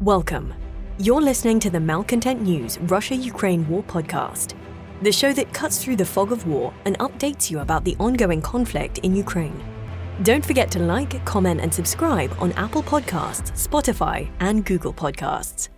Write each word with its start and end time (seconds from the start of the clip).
Welcome. 0.00 0.54
You're 0.96 1.20
listening 1.20 1.60
to 1.60 1.68
the 1.68 1.78
Malcontent 1.78 2.40
News 2.40 2.78
Russia 2.78 3.14
Ukraine 3.14 3.68
War 3.68 3.82
Podcast, 3.82 4.54
the 5.02 5.12
show 5.12 5.34
that 5.34 5.52
cuts 5.52 5.84
through 5.84 5.96
the 5.96 6.06
fog 6.06 6.32
of 6.32 6.46
war 6.46 6.72
and 6.86 6.98
updates 7.00 7.50
you 7.50 7.58
about 7.58 7.84
the 7.84 7.94
ongoing 7.98 8.40
conflict 8.40 8.96
in 9.00 9.14
Ukraine. 9.14 9.62
Don't 10.22 10.42
forget 10.42 10.70
to 10.70 10.78
like, 10.78 11.22
comment, 11.26 11.60
and 11.60 11.74
subscribe 11.74 12.34
on 12.40 12.52
Apple 12.52 12.82
Podcasts, 12.82 13.50
Spotify, 13.52 14.30
and 14.40 14.64
Google 14.64 14.94
Podcasts. 14.94 15.68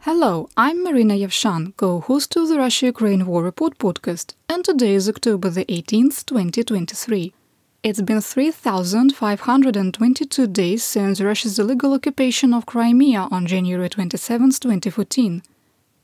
Hello, 0.00 0.48
I'm 0.56 0.82
Marina 0.82 1.14
Yevshan, 1.14 1.76
co-host 1.76 2.34
of 2.34 2.48
the 2.48 2.58
Russia-Ukraine 2.58 3.26
War 3.26 3.44
Report 3.44 3.78
podcast, 3.78 4.34
and 4.48 4.64
today 4.64 4.94
is 4.94 5.08
October 5.08 5.50
the 5.50 5.66
18th, 5.66 6.26
2023. 6.26 7.32
It's 7.82 8.00
been 8.00 8.20
3,522 8.20 10.46
days 10.48 10.82
since 10.82 11.20
Russia's 11.20 11.58
illegal 11.58 11.92
occupation 11.94 12.54
of 12.54 12.66
Crimea 12.66 13.28
on 13.30 13.46
January 13.46 13.88
27, 13.88 14.50
2014, 14.50 15.42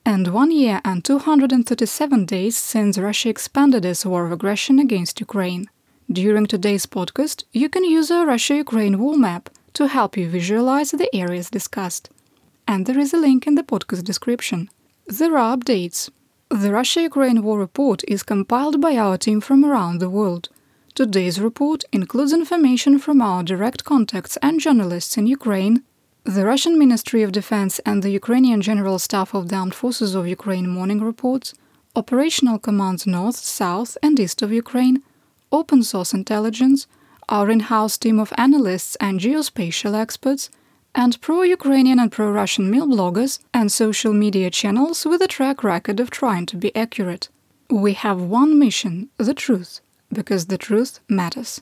and 0.04 0.28
one 0.28 0.50
year 0.50 0.80
and 0.84 1.05
237 1.05 2.27
days 2.27 2.56
since 2.56 2.98
Russia 2.98 3.28
expanded 3.28 3.84
its 3.84 4.06
war 4.06 4.27
of 4.27 4.32
aggression 4.32 4.78
against 4.78 5.20
Ukraine. 5.20 5.69
During 6.10 6.47
today's 6.47 6.86
podcast, 6.86 7.44
you 7.52 7.69
can 7.69 7.84
use 7.84 8.10
a 8.10 8.27
Russia-Ukraine 8.27 8.98
war 8.98 9.16
map 9.16 9.50
to 9.75 9.86
help 9.88 10.16
you 10.16 10.28
visualize 10.28 10.91
the 10.91 11.14
areas 11.14 11.50
discussed 11.50 12.10
and 12.66 12.86
there 12.86 12.98
is 12.98 13.12
a 13.12 13.19
link 13.19 13.47
in 13.47 13.54
the 13.54 13.62
podcast 13.62 14.04
description. 14.04 14.70
There 15.06 15.36
are 15.36 15.56
updates. 15.56 16.10
The 16.48 16.72
Russia 16.72 17.02
Ukraine 17.02 17.42
War 17.42 17.58
Report 17.58 18.02
is 18.06 18.22
compiled 18.22 18.80
by 18.80 18.97
our 18.97 19.19
team 19.19 19.41
from 19.41 19.64
around 19.64 19.98
the 19.98 20.10
world. 20.10 20.48
Today's 20.94 21.40
report 21.40 21.84
includes 21.90 22.34
information 22.34 22.98
from 22.98 23.22
our 23.22 23.42
direct 23.42 23.82
contacts 23.82 24.36
and 24.42 24.60
journalists 24.60 25.16
in 25.16 25.26
Ukraine, 25.26 25.84
the 26.24 26.44
Russian 26.44 26.78
Ministry 26.78 27.22
of 27.22 27.32
Defense 27.32 27.78
and 27.86 28.02
the 28.02 28.10
Ukrainian 28.10 28.60
General 28.60 28.98
Staff 28.98 29.32
of 29.32 29.48
the 29.48 29.56
Armed 29.56 29.74
Forces 29.74 30.14
of 30.14 30.28
Ukraine 30.28 30.68
morning 30.68 31.00
reports, 31.00 31.54
operational 31.96 32.58
commands 32.58 33.06
north, 33.06 33.36
south, 33.36 33.96
and 34.02 34.20
east 34.20 34.42
of 34.42 34.52
Ukraine, 34.52 35.02
open 35.50 35.82
source 35.82 36.12
intelligence, 36.12 36.86
our 37.26 37.48
in 37.48 37.60
house 37.60 37.96
team 37.96 38.20
of 38.20 38.34
analysts 38.36 38.94
and 38.96 39.18
geospatial 39.18 39.94
experts 39.94 40.50
and 40.94 41.18
pro-Ukrainian 41.22 41.98
and 41.98 42.12
pro-Russian 42.12 42.70
mil 42.70 42.86
bloggers 42.86 43.38
and 43.54 43.72
social 43.72 44.12
media 44.12 44.50
channels 44.50 45.06
with 45.06 45.22
a 45.22 45.26
track 45.36 45.64
record 45.64 46.00
of 46.00 46.10
trying 46.10 46.44
to 46.44 46.58
be 46.58 46.76
accurate. 46.76 47.30
We 47.70 47.94
have 47.94 48.20
one 48.20 48.58
mission, 48.58 49.08
the 49.16 49.32
truth, 49.32 49.80
because 50.12 50.46
the 50.46 50.58
truth 50.58 51.00
matters. 51.08 51.60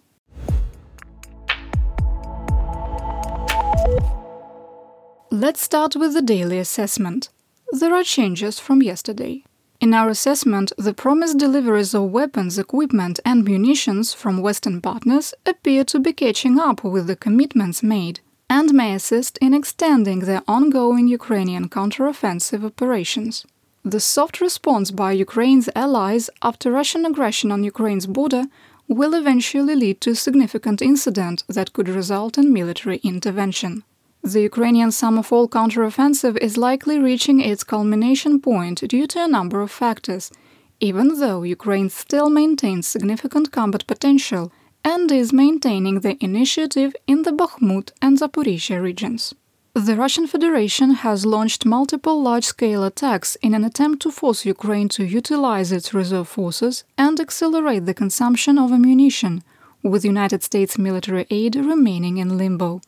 Let's 5.30 5.62
start 5.62 5.96
with 5.96 6.14
the 6.14 6.22
daily 6.22 6.58
assessment. 6.58 7.28
There 7.72 7.94
are 7.94 8.02
changes 8.02 8.58
from 8.58 8.82
yesterday. 8.82 9.44
In 9.80 9.94
our 9.94 10.10
assessment, 10.10 10.72
the 10.76 10.92
promised 10.92 11.38
deliveries 11.38 11.94
of 11.94 12.10
weapons, 12.10 12.58
equipment, 12.58 13.20
and 13.24 13.44
munitions 13.44 14.12
from 14.12 14.42
Western 14.42 14.80
partners 14.82 15.32
appear 15.46 15.84
to 15.84 15.98
be 15.98 16.12
catching 16.12 16.58
up 16.58 16.84
with 16.84 17.06
the 17.06 17.16
commitments 17.16 17.82
made 17.82 18.20
and 18.50 18.74
may 18.74 18.92
assist 18.92 19.38
in 19.38 19.54
extending 19.54 20.20
the 20.20 20.42
ongoing 20.48 21.06
Ukrainian 21.06 21.68
counteroffensive 21.68 22.64
operations. 22.64 23.46
The 23.84 24.00
soft 24.00 24.42
response 24.42 24.90
by 24.90 25.12
Ukraine's 25.12 25.70
allies 25.74 26.28
after 26.42 26.70
Russian 26.70 27.06
aggression 27.06 27.50
on 27.50 27.64
Ukraine's 27.64 28.06
border 28.06 28.44
will 28.88 29.14
eventually 29.14 29.74
lead 29.74 30.02
to 30.02 30.10
a 30.10 30.14
significant 30.14 30.82
incident 30.82 31.44
that 31.48 31.72
could 31.72 31.88
result 31.88 32.36
in 32.36 32.52
military 32.52 32.98
intervention. 32.98 33.84
The 34.22 34.42
Ukrainian 34.42 34.90
summer 34.90 35.22
fall 35.22 35.48
counteroffensive 35.48 36.36
is 36.38 36.58
likely 36.58 36.98
reaching 36.98 37.40
its 37.40 37.64
culmination 37.64 38.38
point 38.38 38.86
due 38.86 39.06
to 39.06 39.24
a 39.24 39.28
number 39.28 39.62
of 39.62 39.70
factors, 39.70 40.30
even 40.78 41.18
though 41.18 41.42
Ukraine 41.42 41.88
still 41.88 42.28
maintains 42.28 42.86
significant 42.86 43.50
combat 43.50 43.86
potential 43.86 44.52
and 44.84 45.10
is 45.10 45.32
maintaining 45.32 46.00
the 46.00 46.22
initiative 46.22 46.94
in 47.06 47.22
the 47.22 47.32
Bakhmut 47.32 47.92
and 48.02 48.18
Zaporizhia 48.18 48.82
regions. 48.82 49.34
The 49.74 49.94
Russian 49.94 50.26
Federation 50.26 50.94
has 50.94 51.24
launched 51.24 51.64
multiple 51.64 52.20
large 52.20 52.44
scale 52.44 52.82
attacks 52.82 53.36
in 53.36 53.54
an 53.54 53.62
attempt 53.62 54.02
to 54.02 54.10
force 54.10 54.44
Ukraine 54.44 54.88
to 54.90 55.04
utilize 55.04 55.70
its 55.70 55.94
reserve 55.94 56.26
forces 56.26 56.82
and 56.98 57.20
accelerate 57.20 57.86
the 57.86 57.94
consumption 57.94 58.58
of 58.58 58.72
ammunition, 58.72 59.44
with 59.84 60.04
United 60.04 60.42
States 60.42 60.76
military 60.76 61.24
aid 61.30 61.54
remaining 61.54 62.18
in 62.18 62.36
limbo. 62.36 62.80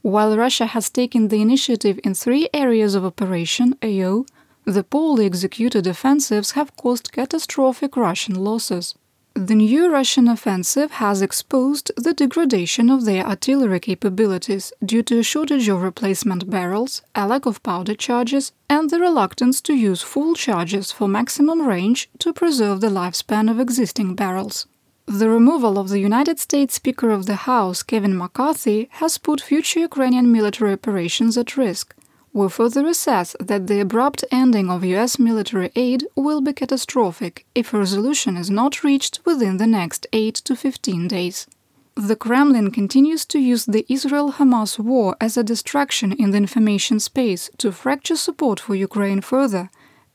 While 0.00 0.38
Russia 0.38 0.64
has 0.64 0.88
taken 0.88 1.28
the 1.28 1.42
initiative 1.42 2.00
in 2.02 2.14
three 2.14 2.48
areas 2.54 2.94
of 2.94 3.04
operation 3.04 3.76
AO, 3.82 4.24
the 4.64 4.82
poorly 4.82 5.26
executed 5.26 5.86
offensives 5.86 6.52
have 6.52 6.74
caused 6.76 7.12
catastrophic 7.12 7.98
Russian 7.98 8.36
losses. 8.42 8.94
The 9.36 9.56
new 9.56 9.90
Russian 9.90 10.28
offensive 10.28 10.92
has 10.92 11.20
exposed 11.20 11.90
the 11.96 12.14
degradation 12.14 12.88
of 12.88 13.04
their 13.04 13.26
artillery 13.26 13.80
capabilities 13.80 14.72
due 14.84 15.02
to 15.02 15.18
a 15.18 15.22
shortage 15.24 15.68
of 15.68 15.82
replacement 15.82 16.48
barrels, 16.48 17.02
a 17.16 17.26
lack 17.26 17.44
of 17.44 17.60
powder 17.64 17.96
charges, 17.96 18.52
and 18.70 18.90
the 18.90 19.00
reluctance 19.00 19.60
to 19.62 19.74
use 19.74 20.02
full 20.02 20.34
charges 20.36 20.92
for 20.92 21.08
maximum 21.08 21.66
range 21.66 22.08
to 22.20 22.32
preserve 22.32 22.80
the 22.80 22.90
lifespan 22.90 23.50
of 23.50 23.58
existing 23.58 24.14
barrels. 24.14 24.68
The 25.06 25.28
removal 25.28 25.80
of 25.80 25.88
the 25.88 25.98
United 25.98 26.38
States 26.38 26.74
Speaker 26.74 27.10
of 27.10 27.26
the 27.26 27.34
House, 27.34 27.82
Kevin 27.82 28.16
McCarthy, 28.16 28.88
has 28.92 29.18
put 29.18 29.40
future 29.40 29.80
Ukrainian 29.80 30.30
military 30.30 30.74
operations 30.74 31.36
at 31.36 31.56
risk. 31.56 31.96
We 32.34 32.48
further 32.48 32.84
assess 32.88 33.36
that 33.38 33.68
the 33.68 33.78
abrupt 33.78 34.24
ending 34.32 34.68
of 34.68 34.84
US 34.84 35.20
military 35.20 35.70
aid 35.76 36.04
will 36.16 36.40
be 36.40 36.52
catastrophic 36.52 37.46
if 37.54 37.72
a 37.72 37.78
resolution 37.78 38.36
is 38.36 38.50
not 38.50 38.82
reached 38.82 39.20
within 39.24 39.58
the 39.58 39.68
next 39.68 40.08
8 40.12 40.34
to 40.46 40.56
15 40.56 41.06
days. 41.06 41.46
The 41.94 42.16
Kremlin 42.16 42.72
continues 42.72 43.24
to 43.26 43.38
use 43.38 43.66
the 43.66 43.86
Israel 43.88 44.32
Hamas 44.32 44.80
war 44.80 45.16
as 45.20 45.36
a 45.36 45.44
distraction 45.44 46.10
in 46.10 46.32
the 46.32 46.38
information 46.38 46.98
space 46.98 47.50
to 47.58 47.70
fracture 47.70 48.16
support 48.16 48.58
for 48.58 48.74
Ukraine 48.74 49.20
further 49.20 49.70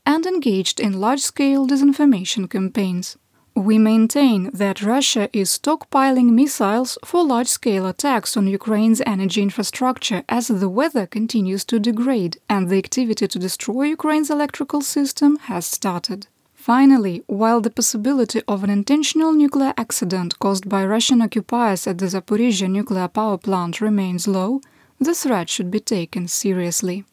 and 0.06 0.26
engaged 0.26 0.82
in 0.82 1.00
large 1.00 1.22
scale 1.22 1.66
disinformation 1.66 2.50
campaigns. 2.50 3.18
We 3.60 3.78
maintain 3.78 4.52
that 4.54 4.82
Russia 4.82 5.30
is 5.34 5.50
stockpiling 5.60 6.30
missiles 6.32 6.98
for 7.04 7.26
large 7.26 7.50
scale 7.50 7.88
attacks 7.88 8.38
on 8.38 8.48
Ukraine's 8.48 9.02
energy 9.06 9.42
infrastructure 9.42 10.24
as 10.30 10.48
the 10.48 10.70
weather 10.70 11.06
continues 11.06 11.66
to 11.66 11.78
degrade 11.78 12.40
and 12.50 12.70
the 12.70 12.78
activity 12.78 13.28
to 13.28 13.38
destroy 13.38 13.84
Ukraine's 13.88 14.30
electrical 14.30 14.80
system 14.80 15.36
has 15.52 15.66
started. 15.66 16.28
Finally, 16.54 17.22
while 17.28 17.60
the 17.60 17.70
possibility 17.70 18.42
of 18.48 18.64
an 18.64 18.70
intentional 18.70 19.34
nuclear 19.34 19.74
accident 19.76 20.40
caused 20.40 20.70
by 20.70 20.86
Russian 20.86 21.22
occupiers 21.22 21.86
at 21.86 21.98
the 21.98 22.06
Zaporizhia 22.06 22.70
nuclear 22.72 23.10
power 23.10 23.38
plant 23.38 23.82
remains 23.82 24.26
low, 24.26 24.62
the 25.02 25.14
threat 25.14 25.50
should 25.50 25.70
be 25.70 25.82
taken 25.82 26.30
seriously. 26.30 27.04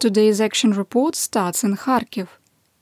Today's 0.00 0.40
action 0.40 0.70
report 0.70 1.16
starts 1.16 1.64
in 1.64 1.76
Kharkiv. 1.76 2.28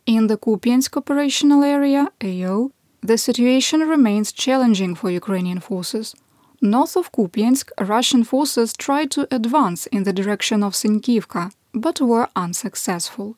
In 0.05 0.27
the 0.27 0.37
Kupiansk 0.37 0.99
operational 0.99 1.65
area, 1.65 2.09
AO, 2.23 2.73
the 3.01 3.17
situation 3.17 3.81
remains 3.81 4.33
challenging 4.33 4.95
for 4.95 5.11
Ukrainian 5.11 5.61
forces. 5.61 6.15
North 6.61 6.95
of 6.95 7.13
Kupiansk, 7.13 7.71
Russian 7.81 8.23
forces 8.23 8.75
tried 8.75 9.11
to 9.13 9.27
advance 9.35 9.87
in 9.87 10.03
the 10.03 10.13
direction 10.13 10.63
of 10.63 10.75
Sinkivka, 10.75 11.53
but 11.73 12.03
were 12.03 12.29
unsuccessful. 12.37 13.37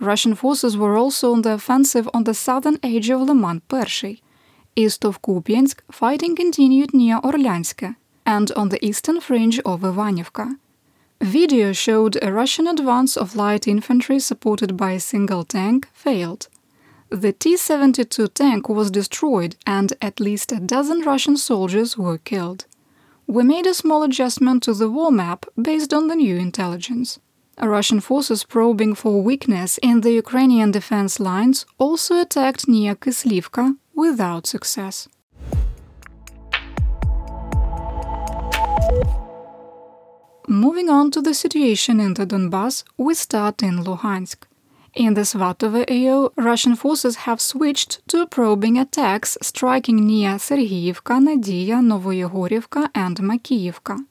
Russian 0.00 0.34
forces 0.34 0.78
were 0.78 0.96
also 0.96 1.34
on 1.34 1.42
the 1.42 1.52
offensive 1.52 2.08
on 2.14 2.24
the 2.24 2.32
southern 2.32 2.78
edge 2.82 3.10
of 3.10 3.20
Lyman 3.20 3.60
Pershyi. 3.68 4.22
East 4.76 5.04
of 5.04 5.20
Kupiansk, 5.20 5.80
fighting 5.92 6.34
continued 6.34 6.94
near 6.94 7.20
Orlyansk, 7.20 7.96
and 8.24 8.50
on 8.52 8.70
the 8.70 8.82
eastern 8.82 9.20
fringe 9.20 9.58
of 9.66 9.82
Ivanivka. 9.82 10.56
Video 11.22 11.74
showed 11.74 12.16
a 12.22 12.32
Russian 12.32 12.66
advance 12.66 13.14
of 13.14 13.36
light 13.36 13.68
infantry 13.68 14.18
supported 14.18 14.74
by 14.78 14.92
a 14.92 15.00
single 15.00 15.44
tank 15.44 15.86
failed. 15.92 16.48
The 17.10 17.32
T 17.32 17.58
72 17.58 18.28
tank 18.28 18.70
was 18.70 18.90
destroyed 18.90 19.54
and 19.66 19.92
at 20.00 20.18
least 20.18 20.50
a 20.50 20.60
dozen 20.60 21.02
Russian 21.02 21.36
soldiers 21.36 21.98
were 21.98 22.16
killed. 22.16 22.64
We 23.26 23.42
made 23.42 23.66
a 23.66 23.74
small 23.74 24.02
adjustment 24.02 24.62
to 24.62 24.72
the 24.72 24.88
war 24.88 25.12
map 25.12 25.44
based 25.60 25.92
on 25.92 26.08
the 26.08 26.16
new 26.16 26.36
intelligence. 26.36 27.18
Russian 27.60 28.00
forces 28.00 28.42
probing 28.42 28.94
for 28.94 29.22
weakness 29.22 29.76
in 29.82 30.00
the 30.00 30.12
Ukrainian 30.12 30.70
defense 30.70 31.20
lines 31.20 31.66
also 31.76 32.18
attacked 32.18 32.66
near 32.66 32.94
Kislivka 32.94 33.76
without 33.94 34.46
success. 34.46 35.06
Moving 40.52 40.90
on 40.90 41.12
to 41.12 41.22
the 41.22 41.32
situation 41.32 42.00
in 42.00 42.14
the 42.14 42.26
Donbass, 42.26 42.82
we 42.96 43.14
start 43.14 43.62
in 43.62 43.84
Luhansk. 43.84 44.48
In 44.94 45.14
the 45.14 45.20
Svatove 45.20 45.84
AO, 45.88 46.32
Russian 46.36 46.74
forces 46.74 47.14
have 47.24 47.40
switched 47.40 48.00
to 48.08 48.26
probing 48.26 48.76
attacks 48.76 49.38
striking 49.42 50.04
near 50.08 50.30
Sergiyevka, 50.38 51.22
Nadia, 51.22 51.76
Novoyegorivka, 51.76 52.90
and 52.96 53.18
Makiyivka. 53.18 54.04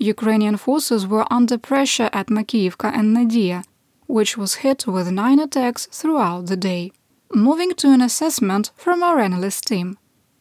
Ukrainian 0.00 0.56
forces 0.56 1.06
were 1.06 1.32
under 1.32 1.56
pressure 1.56 2.10
at 2.12 2.26
Makiyivka 2.26 2.90
and 2.92 3.14
Nadia, 3.14 3.62
which 4.08 4.36
was 4.36 4.62
hit 4.64 4.88
with 4.88 5.12
nine 5.12 5.38
attacks 5.38 5.86
throughout 5.92 6.46
the 6.46 6.56
day. 6.56 6.90
Moving 7.32 7.74
to 7.74 7.92
an 7.92 8.02
assessment 8.02 8.72
from 8.74 9.04
our 9.04 9.20
analyst 9.20 9.68
team. 9.68 9.98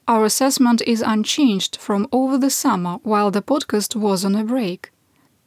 Our 0.07 0.25
assessment 0.25 0.81
is 0.87 1.03
unchanged 1.03 1.75
from 1.75 2.07
over 2.11 2.39
the 2.39 2.49
summer 2.49 2.97
while 3.03 3.29
the 3.29 3.43
podcast 3.43 3.95
was 3.95 4.25
on 4.25 4.33
a 4.33 4.43
break. 4.43 4.89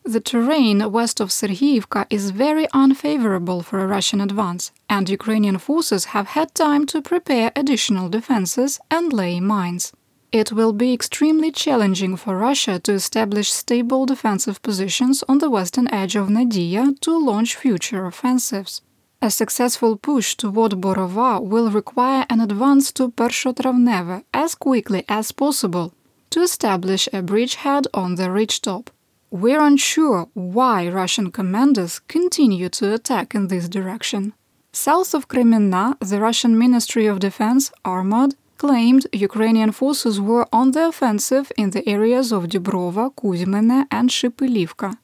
The 0.08 0.20
terrain 0.20 0.90
west 0.90 1.20
of 1.20 1.28
Sergiyevka 1.28 2.06
is 2.08 2.30
very 2.30 2.66
unfavorable 2.72 3.60
for 3.62 3.78
a 3.80 3.86
Russian 3.86 4.22
advance, 4.22 4.72
and 4.88 5.06
Ukrainian 5.06 5.58
forces 5.58 6.06
have 6.16 6.28
had 6.28 6.54
time 6.54 6.86
to 6.86 7.02
prepare 7.02 7.52
additional 7.54 8.08
defenses 8.08 8.80
and 8.90 9.12
lay 9.12 9.38
mines. 9.38 9.92
It 10.32 10.50
will 10.50 10.72
be 10.72 10.94
extremely 10.94 11.50
challenging 11.52 12.16
for 12.16 12.38
Russia 12.38 12.78
to 12.84 12.92
establish 12.94 13.52
stable 13.52 14.06
defensive 14.06 14.62
positions 14.62 15.22
on 15.28 15.40
the 15.40 15.50
western 15.50 15.88
edge 15.92 16.16
of 16.16 16.30
Nadia 16.30 16.94
to 17.02 17.12
launch 17.30 17.54
future 17.54 18.06
offensives. 18.06 18.80
A 19.20 19.30
successful 19.30 19.98
push 19.98 20.36
toward 20.36 20.72
Borova 20.80 21.38
will 21.42 21.70
require 21.70 22.24
an 22.30 22.40
advance 22.40 22.92
to 22.92 23.10
Pershotravneve 23.10 24.24
as 24.32 24.54
quickly 24.54 25.04
as 25.06 25.32
possible 25.32 25.92
to 26.30 26.40
establish 26.40 27.10
a 27.12 27.20
bridgehead 27.20 27.86
on 27.92 28.14
the 28.14 28.30
ridgetop. 28.30 28.86
We're 29.30 29.60
unsure 29.60 30.28
why 30.32 30.88
Russian 30.88 31.30
commanders 31.30 31.98
continue 32.08 32.70
to 32.70 32.94
attack 32.94 33.34
in 33.34 33.48
this 33.48 33.68
direction. 33.68 34.32
South 34.72 35.12
of 35.12 35.28
Kreminna, 35.28 35.98
the 36.00 36.18
Russian 36.18 36.56
Ministry 36.58 37.06
of 37.06 37.18
Defense, 37.18 37.70
Armad, 37.84 38.36
claimed 38.56 39.06
Ukrainian 39.12 39.72
forces 39.72 40.18
were 40.18 40.46
on 40.50 40.70
the 40.70 40.88
offensive 40.88 41.52
in 41.58 41.70
the 41.70 41.86
areas 41.86 42.32
of 42.32 42.48
Dubrova, 42.48 43.14
Kuzymene, 43.14 43.86
and 43.90 44.08
Shipilivka. 44.08 44.96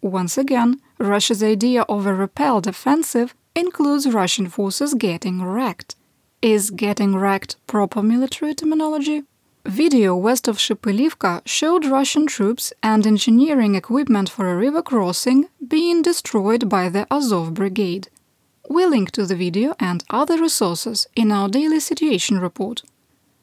Once 0.00 0.38
again, 0.38 0.80
Russia's 0.98 1.42
idea 1.42 1.82
of 1.82 2.06
a 2.06 2.14
repelled 2.14 2.66
offensive 2.66 3.34
includes 3.54 4.08
Russian 4.08 4.48
forces 4.48 4.94
getting 4.94 5.42
wrecked. 5.42 5.96
Is 6.40 6.70
getting 6.70 7.14
wrecked 7.14 7.56
proper 7.66 8.02
military 8.02 8.54
terminology? 8.54 9.24
Video 9.66 10.16
west 10.16 10.48
of 10.48 10.56
Shipilivka 10.56 11.42
showed 11.44 11.84
Russian 11.84 12.26
troops 12.26 12.72
and 12.82 13.06
engineering 13.06 13.74
equipment 13.74 14.30
for 14.30 14.48
a 14.48 14.56
river 14.56 14.82
crossing 14.82 15.48
being 15.68 16.00
destroyed 16.00 16.66
by 16.66 16.88
the 16.88 17.06
Azov 17.10 17.52
Brigade. 17.52 18.08
We 18.70 18.86
link 18.86 19.10
to 19.12 19.26
the 19.26 19.36
video 19.36 19.74
and 19.78 20.02
other 20.08 20.40
resources 20.40 21.06
in 21.14 21.30
our 21.30 21.48
daily 21.50 21.78
situation 21.78 22.38
report. 22.38 22.82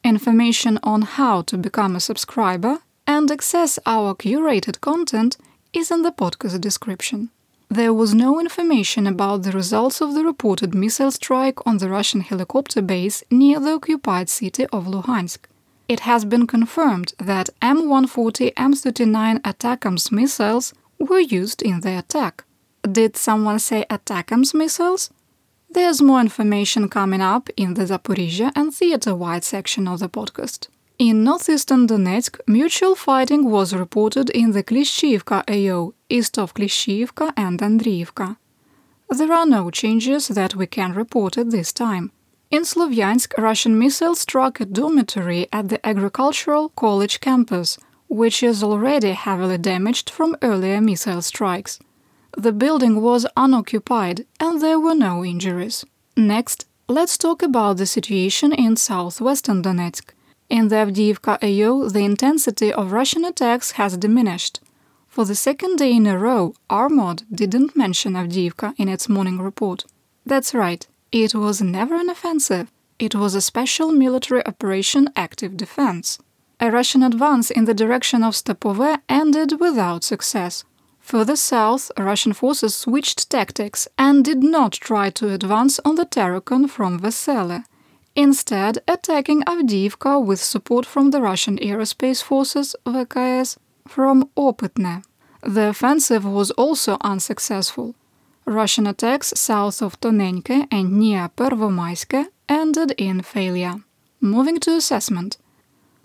Information 0.04 0.80
on 0.82 1.04
how 1.04 1.44
to 1.44 1.58
become 1.58 1.96
a 1.96 2.00
subscriber 2.00 2.80
and 3.06 3.30
access 3.30 3.78
our 3.86 4.16
curated 4.16 4.82
content 4.82 5.38
is 5.72 5.92
in 5.92 6.02
the 6.02 6.12
podcast 6.12 6.60
description. 6.60 7.30
There 7.70 7.94
was 7.94 8.16
no 8.16 8.40
information 8.40 9.06
about 9.06 9.44
the 9.44 9.52
results 9.52 10.02
of 10.02 10.16
the 10.16 10.24
reported 10.24 10.74
missile 10.74 11.12
strike 11.12 11.66
on 11.68 11.78
the 11.78 11.90
Russian 11.90 12.22
helicopter 12.22 12.82
base 12.82 13.24
near 13.30 13.60
the 13.60 13.74
occupied 13.74 14.30
city 14.30 14.66
of 14.74 14.88
Luhansk. 14.88 15.46
It 15.88 16.02
has 16.02 16.26
been 16.26 16.48
confirmed 16.48 17.14
that 17.18 17.50
M140 17.62 18.54
M39 18.56 19.42
ATACMS 19.42 20.12
missiles 20.12 20.74
were 21.00 21.20
used 21.20 21.62
in 21.62 21.80
the 21.80 21.98
attack. 21.98 22.44
Did 22.84 23.16
someone 23.16 23.60
say 23.60 23.86
ATACMS 23.90 24.54
missiles? 24.54 25.12
There's 25.70 26.02
more 26.02 26.20
information 26.20 26.90
coming 26.90 27.22
up 27.22 27.50
in 27.56 27.76
the 27.76 27.86
Zaporizhia 27.86 28.52
and 28.56 28.74
theater-wide 28.74 29.44
section 29.44 29.88
of 29.88 30.00
the 30.00 30.10
podcast. 30.10 30.68
In 30.98 31.24
northeastern 31.24 31.88
Donetsk, 31.88 32.40
mutual 32.48 32.96
fighting 32.96 33.50
was 33.50 33.74
reported 33.74 34.30
in 34.32 34.52
the 34.52 34.64
Klishchiivka 34.64 35.44
AO, 35.48 35.94
east 36.10 36.38
of 36.40 36.54
Klishchiivka 36.54 37.32
and 37.38 37.60
Andriivka. 37.60 38.38
There 39.10 39.32
are 39.32 39.46
no 39.46 39.70
changes 39.70 40.28
that 40.30 40.56
we 40.56 40.66
can 40.68 40.94
report 40.94 41.38
at 41.38 41.52
this 41.52 41.72
time. 41.72 42.12
In 42.50 42.64
Slovyansk, 42.64 43.38
Russian 43.38 43.78
missiles 43.78 44.22
struck 44.22 44.62
a 44.62 44.66
dormitory 44.66 45.48
at 45.52 45.68
the 45.68 45.86
agricultural 45.86 46.70
college 46.70 47.20
campus, 47.20 47.78
which 48.08 48.42
is 48.42 48.64
already 48.64 49.12
heavily 49.12 49.58
damaged 49.58 50.10
from 50.10 50.38
earlier 50.42 50.80
missile 50.80 51.22
strikes. 51.22 51.78
The 52.38 52.54
building 52.54 53.02
was 53.02 53.28
unoccupied 53.36 54.26
and 54.40 54.62
there 54.62 54.80
were 54.80 54.96
no 54.96 55.26
injuries. 55.26 55.86
Next, 56.16 56.66
let's 56.88 57.18
talk 57.18 57.44
about 57.44 57.78
the 57.78 57.86
situation 57.86 58.54
in 58.54 58.78
southwestern 58.78 59.62
Donetsk. 59.62 60.14
In 60.50 60.70
the 60.70 60.78
Avdiivka 60.78 61.40
AO, 61.44 61.90
the 61.90 62.06
intensity 62.06 62.72
of 62.72 62.94
Russian 62.94 63.26
attacks 63.26 63.72
has 63.72 63.98
diminished. 63.98 64.62
For 65.10 65.26
the 65.26 65.36
second 65.36 65.80
day 65.80 65.92
in 65.92 66.08
a 66.08 66.18
row, 66.18 66.54
Armad 66.70 67.24
didn't 67.30 67.76
mention 67.76 68.14
Avdiivka 68.14 68.74
in 68.78 68.88
its 68.88 69.10
morning 69.10 69.40
report. 69.40 69.84
That's 70.26 70.54
right, 70.54 70.88
it 71.12 71.34
was 71.36 71.62
never 71.62 71.96
an 71.96 72.10
offensive. 72.10 72.72
It 73.00 73.16
was 73.16 73.36
a 73.36 73.42
special 73.42 73.92
military 73.92 74.46
operation 74.46 75.10
active 75.16 75.56
defense. 75.56 76.20
A 76.60 76.72
Russian 76.72 77.04
advance 77.04 77.52
in 77.52 77.66
the 77.66 77.74
direction 77.74 78.24
of 78.24 78.34
Stepove 78.34 79.00
ended 79.08 79.60
without 79.60 80.04
success. 80.04 80.64
Further 81.00 81.36
south, 81.36 81.92
Russian 81.98 82.34
forces 82.34 82.76
switched 82.76 83.30
tactics 83.30 83.88
and 83.98 84.26
did 84.26 84.44
not 84.44 84.74
try 84.74 85.10
to 85.12 85.32
advance 85.32 85.80
on 85.86 85.96
the 85.96 86.06
Terekon 86.06 86.70
from 86.70 87.00
Vesele, 87.00 87.64
instead 88.16 88.80
attacking 88.88 89.44
Avdiivka 89.44 90.22
with 90.22 90.42
support 90.42 90.86
from 90.86 91.12
the 91.12 91.22
Russian 91.22 91.58
aerospace 91.60 92.22
forces 92.22 92.76
VKS 92.86 93.58
from 93.88 94.30
Opytne. 94.36 95.04
The 95.44 95.70
offensive 95.70 96.26
was 96.26 96.52
also 96.52 96.98
unsuccessful. 97.02 97.96
Russian 98.48 98.88
attacks 98.88 99.34
south 99.36 99.82
of 99.82 100.00
Tonenke 100.00 100.68
and 100.72 100.94
near 100.94 101.30
Pervomaiske 101.36 102.28
ended 102.48 102.92
in 102.98 103.22
failure. 103.22 103.76
Moving 104.22 104.58
to 104.62 104.72
assessment. 104.72 105.38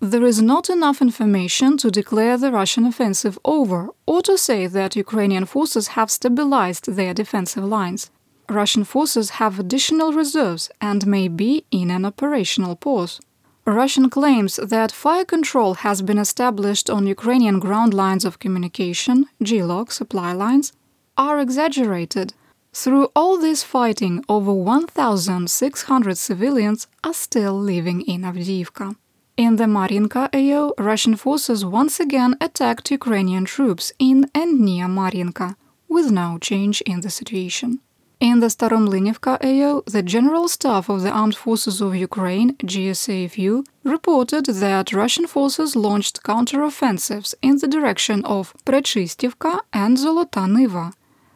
There 0.01 0.25
is 0.25 0.41
not 0.41 0.69
enough 0.69 1.01
information 1.01 1.77
to 1.77 1.89
declare 1.89 2.37
the 2.37 2.51
Russian 2.51 2.85
offensive 2.85 3.39
over 3.45 3.87
or 4.05 4.21
to 4.23 4.37
say 4.37 4.67
that 4.67 4.97
Ukrainian 4.97 5.45
forces 5.45 5.87
have 5.95 6.11
stabilized 6.11 6.85
their 6.85 7.13
defensive 7.13 7.63
lines. 7.63 8.11
Russian 8.49 8.83
forces 8.83 9.39
have 9.41 9.57
additional 9.57 10.11
reserves 10.11 10.69
and 10.81 11.07
may 11.07 11.29
be 11.29 11.63
in 11.71 11.89
an 11.89 12.03
operational 12.03 12.75
pause. 12.75 13.21
Russian 13.65 14.09
claims 14.09 14.57
that 14.57 14.91
fire 14.91 15.23
control 15.23 15.75
has 15.75 16.01
been 16.01 16.17
established 16.17 16.89
on 16.89 17.07
Ukrainian 17.07 17.59
ground 17.59 17.93
lines 17.93 18.25
of 18.25 18.39
communication, 18.39 19.27
GLOC 19.41 19.93
supply 19.93 20.33
lines, 20.33 20.73
are 21.17 21.39
exaggerated. 21.39 22.33
Through 22.73 23.09
all 23.15 23.37
this 23.37 23.63
fighting, 23.63 24.23
over 24.27 24.51
1,600 24.51 26.17
civilians 26.17 26.87
are 27.03 27.13
still 27.13 27.53
living 27.59 28.01
in 28.01 28.21
Avdiivka. 28.21 28.95
In 29.37 29.55
the 29.57 29.67
Marinka 29.67 30.29
AO, 30.33 30.73
Russian 30.77 31.15
forces 31.15 31.65
once 31.65 31.99
again 31.99 32.35
attacked 32.41 32.91
Ukrainian 32.91 33.45
troops 33.45 33.91
in 33.99 34.29
and 34.33 34.59
near 34.59 34.87
Marinka, 34.87 35.55
with 35.87 36.11
no 36.11 36.37
change 36.39 36.81
in 36.81 37.01
the 37.01 37.09
situation. 37.09 37.79
In 38.19 38.39
the 38.39 38.47
Staromlynivka 38.47 39.33
AO, 39.43 39.81
the 39.85 40.01
General 40.01 40.47
Staff 40.47 40.87
of 40.87 41.01
the 41.01 41.11
Armed 41.11 41.35
Forces 41.35 41.81
of 41.81 41.95
Ukraine, 41.95 42.55
GSAFU, 42.57 43.65
reported 43.83 44.45
that 44.45 44.93
Russian 44.93 45.27
forces 45.27 45.75
launched 45.75 46.23
counteroffensives 46.23 47.35
in 47.41 47.57
the 47.57 47.67
direction 47.67 48.23
of 48.23 48.53
Prechistivka 48.65 49.59
and 49.73 49.97
Zolota 49.97 50.47
Niva, 50.47 50.93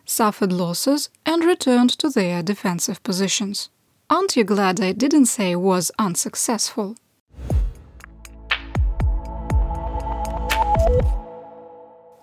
suffered 0.08 0.52
losses, 0.52 1.10
and 1.26 1.44
returned 1.44 1.92
to 1.92 2.10
their 2.10 2.42
defensive 2.42 3.04
positions. 3.04 3.70
Aren't 4.10 4.36
you 4.36 4.44
glad 4.44 4.82
I 4.82 4.94
didn't 4.94 5.26
say 5.26 5.56
was 5.56 5.92
unsuccessful? 6.00 6.96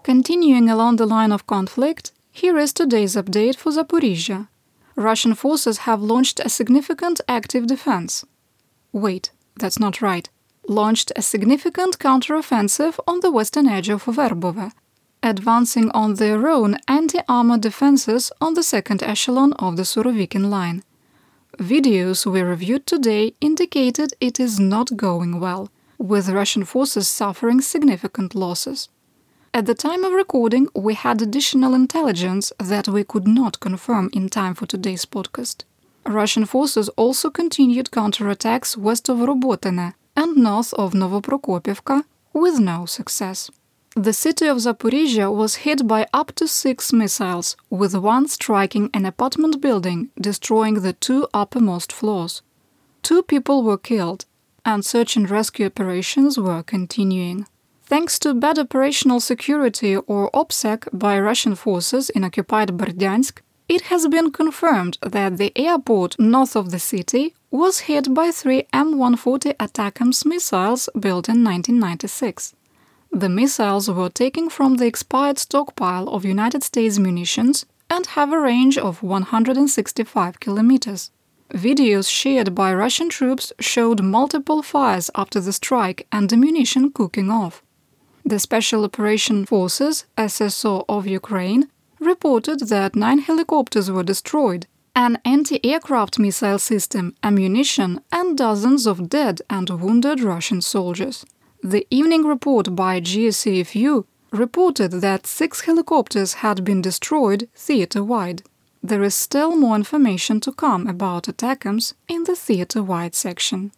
Continuing 0.02 0.68
along 0.68 0.96
the 0.96 1.06
line 1.06 1.30
of 1.30 1.46
conflict, 1.46 2.12
here 2.32 2.58
is 2.58 2.72
today's 2.72 3.14
update 3.14 3.56
for 3.56 3.70
Zaporizhia. 3.70 4.48
Russian 4.96 5.34
forces 5.34 5.78
have 5.78 6.02
launched 6.02 6.40
a 6.40 6.48
significant 6.48 7.20
active 7.28 7.66
defense. 7.66 8.24
Wait, 8.92 9.30
that's 9.56 9.78
not 9.78 10.00
right. 10.00 10.28
Launched 10.68 11.12
a 11.16 11.22
significant 11.22 11.98
counteroffensive 11.98 12.98
on 13.06 13.20
the 13.20 13.30
western 13.30 13.68
edge 13.68 13.88
of 13.88 14.04
Verbove, 14.04 14.72
advancing 15.24 15.90
on 15.92 16.14
their 16.14 16.46
own 16.46 16.76
anti 16.86 17.20
armor 17.28 17.56
defenses 17.56 18.30
on 18.40 18.54
the 18.54 18.62
second 18.62 19.02
echelon 19.02 19.54
of 19.54 19.76
the 19.76 19.82
Surovikin 19.82 20.50
line. 20.50 20.84
Videos 21.58 22.26
we 22.26 22.42
reviewed 22.42 22.86
today 22.86 23.34
indicated 23.40 24.12
it 24.20 24.38
is 24.38 24.60
not 24.60 24.96
going 24.96 25.40
well, 25.40 25.70
with 25.98 26.28
Russian 26.28 26.64
forces 26.64 27.08
suffering 27.08 27.60
significant 27.62 28.34
losses. 28.34 28.88
At 29.54 29.66
the 29.66 29.74
time 29.74 30.04
of 30.04 30.12
recording, 30.12 30.68
we 30.74 30.94
had 30.94 31.22
additional 31.22 31.74
intelligence 31.74 32.52
that 32.58 32.88
we 32.88 33.02
could 33.04 33.26
not 33.26 33.60
confirm 33.60 34.10
in 34.12 34.28
time 34.28 34.54
for 34.54 34.66
today's 34.66 35.06
podcast. 35.06 35.64
Russian 36.04 36.44
forces 36.44 36.88
also 36.90 37.30
continued 37.30 37.90
counterattacks 37.90 38.76
west 38.76 39.08
of 39.08 39.18
Robotine 39.18 39.94
and 40.16 40.36
north 40.36 40.74
of 40.74 40.92
Novoprokopivka 40.92 42.04
with 42.32 42.58
no 42.58 42.84
success. 42.84 43.50
The 43.96 44.12
city 44.12 44.48
of 44.48 44.56
Zaporizhia 44.58 45.32
was 45.32 45.62
hit 45.62 45.86
by 45.86 46.08
up 46.12 46.32
to 46.34 46.48
six 46.48 46.92
missiles, 46.92 47.56
with 47.70 47.94
one 47.94 48.26
striking 48.26 48.90
an 48.92 49.06
apartment 49.06 49.60
building, 49.60 50.10
destroying 50.20 50.82
the 50.82 50.94
two 50.94 51.28
uppermost 51.32 51.92
floors. 51.92 52.42
Two 53.02 53.22
people 53.22 53.62
were 53.62 53.78
killed, 53.78 54.24
and 54.64 54.84
search 54.84 55.14
and 55.14 55.30
rescue 55.30 55.66
operations 55.66 56.36
were 56.36 56.64
continuing. 56.64 57.46
Thanks 57.84 58.18
to 58.18 58.34
bad 58.34 58.58
operational 58.58 59.20
security 59.20 59.94
or 59.94 60.28
OPSEC 60.32 60.88
by 60.92 61.20
Russian 61.20 61.54
forces 61.54 62.10
in 62.10 62.24
occupied 62.24 62.70
Berdyansk, 62.76 63.42
it 63.68 63.82
has 63.82 64.08
been 64.08 64.32
confirmed 64.32 64.98
that 65.02 65.36
the 65.36 65.52
airport 65.54 66.18
north 66.18 66.56
of 66.56 66.72
the 66.72 66.80
city 66.80 67.32
was 67.52 67.86
hit 67.86 68.12
by 68.12 68.32
three 68.32 68.64
M140 68.72 69.54
ATACMS 69.58 70.26
missiles 70.26 70.88
built 70.98 71.28
in 71.28 71.44
1996. 71.44 72.56
The 73.14 73.28
missiles 73.28 73.88
were 73.88 74.08
taken 74.08 74.50
from 74.50 74.74
the 74.74 74.86
expired 74.86 75.38
stockpile 75.38 76.08
of 76.08 76.24
United 76.24 76.64
States 76.64 76.98
munitions 76.98 77.64
and 77.88 78.04
have 78.06 78.32
a 78.32 78.40
range 78.40 78.76
of 78.76 79.04
165 79.04 80.40
kilometers. 80.40 81.12
Videos 81.50 82.10
shared 82.10 82.56
by 82.56 82.74
Russian 82.74 83.08
troops 83.08 83.52
showed 83.60 84.02
multiple 84.02 84.62
fires 84.62 85.12
after 85.14 85.38
the 85.40 85.52
strike 85.52 86.08
and 86.10 86.32
ammunition 86.32 86.90
cooking 86.90 87.30
off. 87.30 87.62
The 88.24 88.40
Special 88.40 88.82
Operation 88.82 89.46
Forces, 89.46 90.06
SSO 90.18 90.84
of 90.88 91.06
Ukraine, 91.06 91.68
reported 92.00 92.66
that 92.66 92.96
nine 92.96 93.20
helicopters 93.20 93.92
were 93.92 94.02
destroyed, 94.02 94.66
an 94.96 95.18
anti 95.24 95.64
aircraft 95.64 96.18
missile 96.18 96.58
system, 96.58 97.14
ammunition, 97.22 98.00
and 98.10 98.36
dozens 98.36 98.88
of 98.88 99.08
dead 99.08 99.40
and 99.48 99.70
wounded 99.70 100.20
Russian 100.20 100.60
soldiers. 100.60 101.24
The 101.66 101.86
evening 101.88 102.26
report 102.26 102.76
by 102.76 103.00
GSAFU 103.00 104.04
reported 104.32 104.90
that 105.00 105.26
six 105.26 105.62
helicopters 105.62 106.34
had 106.44 106.62
been 106.62 106.82
destroyed 106.82 107.48
theater 107.54 108.04
wide. 108.04 108.42
There 108.82 109.02
is 109.02 109.14
still 109.14 109.56
more 109.56 109.74
information 109.74 110.40
to 110.40 110.52
come 110.52 110.86
about 110.86 111.24
ATACMS 111.24 111.94
in 112.06 112.24
the 112.24 112.36
theater 112.36 112.82
wide 112.82 113.14
section. 113.14 113.72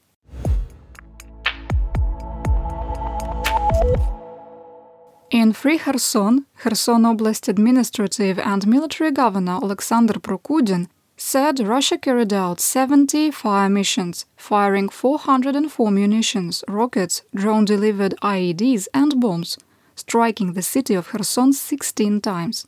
In 5.30 5.52
Free 5.52 5.78
Kherson, 5.78 6.46
Kherson 6.58 7.04
Oblast 7.04 7.46
administrative 7.46 8.40
and 8.40 8.66
military 8.66 9.12
governor 9.12 9.60
Alexander 9.62 10.14
Prokudin 10.14 10.88
said 11.16 11.60
Russia 11.60 11.96
carried 11.96 12.32
out 12.32 12.60
70 12.60 13.30
fire 13.30 13.68
missions, 13.68 14.26
firing 14.36 14.88
404 14.88 15.90
munitions, 15.90 16.62
rockets, 16.68 17.22
drone 17.34 17.64
delivered 17.64 18.14
IEDs, 18.22 18.86
and 18.92 19.20
bombs, 19.20 19.58
striking 19.94 20.52
the 20.52 20.62
city 20.62 20.94
of 20.94 21.08
Kherson 21.08 21.52
16 21.52 22.20
times. 22.20 22.66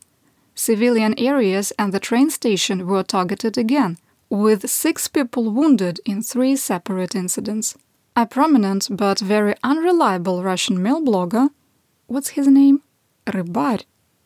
Civilian 0.55 1.19
areas 1.19 1.73
and 1.79 1.93
the 1.93 2.01
train 2.01 2.31
station 2.31 2.87
were 2.87 3.03
targeted 3.03 3.59
again, 3.59 3.99
with 4.31 4.69
six 4.69 5.09
people 5.09 5.51
wounded 5.51 6.01
in 6.05 6.23
three 6.23 6.57
separate 6.57 7.15
incidents. 7.15 7.77
A 8.17 8.27
prominent 8.27 8.89
but 8.91 9.21
very 9.21 9.55
unreliable 9.63 10.43
Russian 10.43 10.83
mil 10.83 11.01
blogger 11.01 11.51
what's 12.09 12.31
his 12.31 12.49
name? 12.49 12.83
Rybar. 13.27 13.85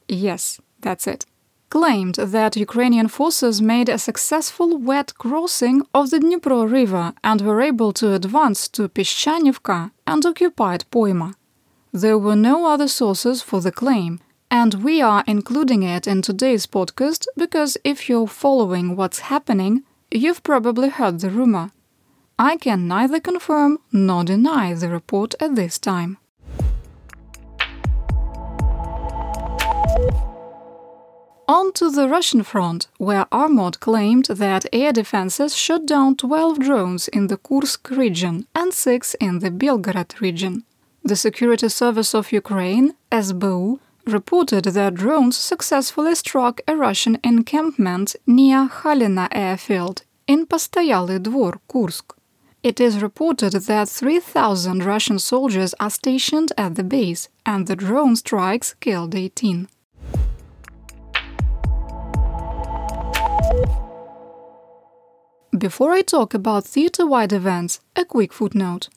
Yes, 0.09 0.61
that's 0.81 1.07
it. 1.07 1.27
Claimed 1.73 2.17
that 2.17 2.55
Ukrainian 2.55 3.09
forces 3.09 3.63
made 3.63 3.89
a 3.89 3.97
successful 3.97 4.77
wet 4.77 5.15
crossing 5.17 5.81
of 5.95 6.11
the 6.11 6.19
Dnipro 6.19 6.71
River 6.71 7.15
and 7.25 7.41
were 7.41 7.63
able 7.63 7.93
to 7.95 8.13
advance 8.13 8.69
to 8.69 8.91
Peshchanivka 8.91 9.91
and 10.07 10.27
occupied 10.27 10.85
Poima. 10.91 11.33
There 11.91 12.19
were 12.19 12.37
no 12.37 12.67
other 12.67 12.89
sources 12.89 13.41
for 13.41 13.63
the 13.63 13.73
claim, 13.73 14.21
and 14.51 14.85
we 14.85 15.01
are 15.01 15.25
including 15.27 15.83
it 15.83 16.07
in 16.07 16.21
today's 16.21 16.67
podcast 16.67 17.25
because 17.39 17.79
if 17.85 18.07
you're 18.07 18.27
following 18.43 18.95
what's 18.95 19.31
happening, 19.33 19.83
you've 20.11 20.43
probably 20.43 20.91
heard 20.91 21.21
the 21.21 21.31
rumor. 21.31 21.71
I 22.39 22.59
can 22.59 22.87
neither 22.87 23.19
confirm 23.19 23.79
nor 23.91 24.25
deny 24.25 24.75
the 24.75 24.91
report 24.91 25.35
at 25.41 25.55
this 25.55 25.79
time. 25.79 26.19
On 31.53 31.71
to 31.75 31.91
the 31.91 32.09
Russian 32.09 32.43
front, 32.45 32.89
where 32.97 33.27
Armod 33.31 33.79
claimed 33.79 34.25
that 34.25 34.65
air 34.73 34.91
defenses 34.91 35.55
shot 35.55 35.85
down 35.85 36.17
12 36.17 36.59
drones 36.59 37.09
in 37.09 37.27
the 37.27 37.37
Kursk 37.37 37.91
region 37.91 38.47
and 38.55 38.73
6 38.73 39.15
in 39.21 39.41
the 39.41 39.51
Belgorod 39.51 40.19
region. 40.19 40.65
The 41.03 41.15
Security 41.15 41.69
Service 41.69 42.15
of 42.15 42.33
Ukraine, 42.33 42.95
SBU, 43.11 43.81
reported 44.07 44.65
that 44.65 44.95
drones 44.95 45.37
successfully 45.37 46.15
struck 46.15 46.63
a 46.67 46.75
Russian 46.75 47.19
encampment 47.23 48.17
near 48.27 48.67
Khalina 48.69 49.29
airfield 49.31 50.05
in 50.27 50.47
Postoyalny 50.47 51.19
Dvor, 51.19 51.59
Kursk. 51.71 52.15
It 52.63 52.81
is 52.81 53.03
reported 53.03 53.53
that 53.53 53.91
3,000 53.91 54.87
Russian 54.87 55.19
soldiers 55.19 55.75
are 55.79 55.91
stationed 55.91 56.51
at 56.57 56.77
the 56.77 56.83
base, 56.83 57.29
and 57.45 57.67
the 57.67 57.77
drone 57.77 58.17
strikes 58.17 58.73
killed 58.81 59.15
18. 59.15 59.69
Before 65.59 65.93
I 65.93 66.01
talk 66.01 66.33
about 66.33 66.65
theater 66.65 67.07
wide 67.07 67.31
events, 67.31 67.81
a 67.95 68.07
quick 68.07 68.33
footnote. 68.33 68.89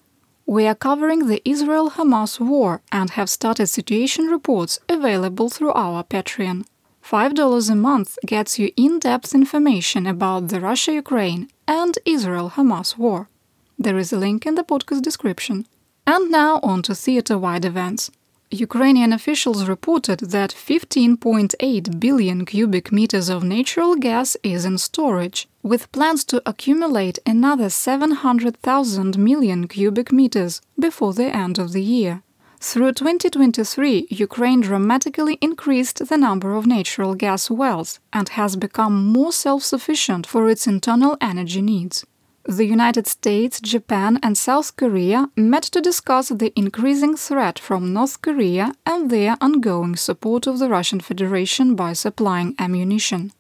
We 0.46 0.68
are 0.68 0.74
covering 0.74 1.28
the 1.28 1.42
Israel 1.44 1.92
Hamas 1.92 2.40
war 2.40 2.82
and 2.94 3.10
have 3.10 3.30
started 3.30 3.68
situation 3.68 4.28
reports 4.28 4.80
available 4.88 5.50
through 5.50 5.74
our 5.74 6.06
Patreon. 6.06 6.66
$5 7.04 7.70
a 7.70 7.76
month 7.76 8.18
gets 8.26 8.58
you 8.58 8.72
in 8.78 9.00
depth 9.00 9.36
information 9.36 10.08
about 10.08 10.48
the 10.48 10.62
Russia 10.62 10.94
Ukraine 10.94 11.50
and 11.68 12.00
Israel 12.06 12.52
Hamas 12.52 12.98
war. 12.98 13.28
There 13.78 13.98
is 13.98 14.14
a 14.14 14.18
link 14.18 14.46
in 14.46 14.56
the 14.56 14.64
podcast 14.64 15.02
description. 15.02 15.66
And 16.08 16.32
now 16.32 16.62
on 16.64 16.84
to 16.84 16.96
theater 16.96 17.38
wide 17.38 17.66
events. 17.66 18.12
Ukrainian 18.56 19.12
officials 19.12 19.68
reported 19.68 20.20
that 20.32 20.52
15.8 20.52 22.00
billion 22.00 22.46
cubic 22.46 22.92
meters 22.92 23.28
of 23.30 23.44
natural 23.44 23.96
gas 23.96 24.38
is 24.44 24.64
in 24.64 24.78
storage, 24.78 25.48
with 25.62 25.92
plans 25.92 26.24
to 26.26 26.42
accumulate 26.46 27.20
another 27.26 27.70
700,000 27.70 29.18
million 29.18 29.68
cubic 29.68 30.12
meters 30.12 30.62
before 30.80 31.14
the 31.14 31.36
end 31.36 31.60
of 31.60 31.74
the 31.74 31.84
year. 31.84 32.24
Through 32.60 32.94
2023, 32.94 34.08
Ukraine 34.10 34.62
dramatically 34.62 35.38
increased 35.42 36.08
the 36.08 36.18
number 36.18 36.56
of 36.56 36.66
natural 36.66 37.14
gas 37.14 37.52
wells 37.52 38.00
and 38.14 38.30
has 38.30 38.56
become 38.56 39.06
more 39.12 39.34
self 39.34 39.64
sufficient 39.64 40.26
for 40.26 40.50
its 40.50 40.66
internal 40.66 41.18
energy 41.20 41.62
needs 41.62 42.06
the 42.48 42.66
United 42.66 43.08
States, 43.08 43.60
Japan, 43.60 44.20
and 44.22 44.38
South 44.38 44.76
Korea 44.76 45.30
met 45.36 45.64
to 45.64 45.82
discuss 45.82 46.30
the 46.30 46.54
increasing 46.56 47.16
threat 47.16 47.58
from 47.58 47.94
North 47.94 48.22
Korea 48.22 48.74
and 48.86 49.10
their 49.10 49.36
ongoing 49.42 49.96
support 49.96 50.46
of 50.46 50.60
the 50.60 50.70
Russian 50.70 51.00
Federation 51.00 51.76
by 51.76 51.94
supplying 51.94 52.56
ammunition. 52.60 53.32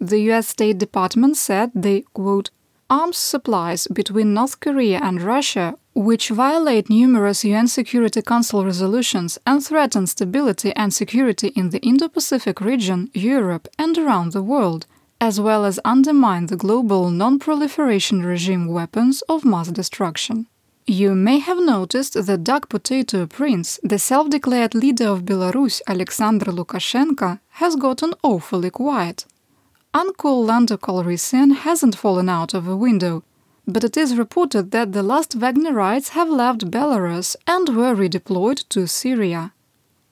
The 0.00 0.18
US 0.32 0.48
State 0.48 0.78
Department 0.78 1.36
said 1.36 1.70
the 1.74 2.04
quote, 2.12 2.50
arms 2.90 3.16
supplies 3.16 3.86
between 3.86 4.34
North 4.34 4.58
Korea 4.58 4.98
and 5.00 5.22
Russia, 5.22 5.78
which 5.94 6.28
violate 6.28 6.90
numerous 6.90 7.44
UN 7.44 7.68
Security 7.68 8.20
Council 8.22 8.64
resolutions 8.64 9.38
and 9.46 9.64
threaten 9.64 10.06
stability 10.06 10.74
and 10.74 10.92
security 10.92 11.48
in 11.48 11.70
the 11.70 11.80
Indo 11.80 12.08
Pacific 12.08 12.60
region, 12.60 13.08
Europe, 13.14 13.68
and 13.78 13.96
around 13.96 14.32
the 14.32 14.42
world, 14.42 14.86
as 15.22 15.40
well 15.40 15.64
as 15.64 15.78
undermine 15.84 16.46
the 16.46 16.56
global 16.56 17.08
non 17.08 17.38
proliferation 17.38 18.24
regime 18.24 18.66
weapons 18.66 19.22
of 19.28 19.44
mass 19.44 19.68
destruction. 19.68 20.48
You 20.84 21.14
may 21.14 21.38
have 21.38 21.60
noticed 21.60 22.14
that 22.26 22.42
Doug 22.42 22.68
Potato 22.68 23.26
Prince, 23.26 23.78
the 23.84 24.00
self 24.00 24.30
declared 24.30 24.74
leader 24.74 25.06
of 25.06 25.24
Belarus 25.24 25.80
Alexander 25.86 26.50
Lukashenko, 26.50 27.38
has 27.60 27.76
gotten 27.76 28.14
awfully 28.24 28.70
quiet. 28.70 29.24
Uncle 29.94 30.44
Lando 30.44 30.76
Calrissian 30.76 31.54
hasn't 31.66 31.94
fallen 31.94 32.28
out 32.28 32.52
of 32.52 32.66
a 32.66 32.74
window, 32.74 33.22
but 33.64 33.84
it 33.84 33.96
is 33.96 34.18
reported 34.18 34.72
that 34.72 34.90
the 34.90 35.04
last 35.04 35.38
Wagnerites 35.38 36.08
have 36.18 36.30
left 36.30 36.68
Belarus 36.68 37.36
and 37.46 37.68
were 37.76 37.94
redeployed 37.94 38.68
to 38.70 38.88
Syria. 38.88 39.52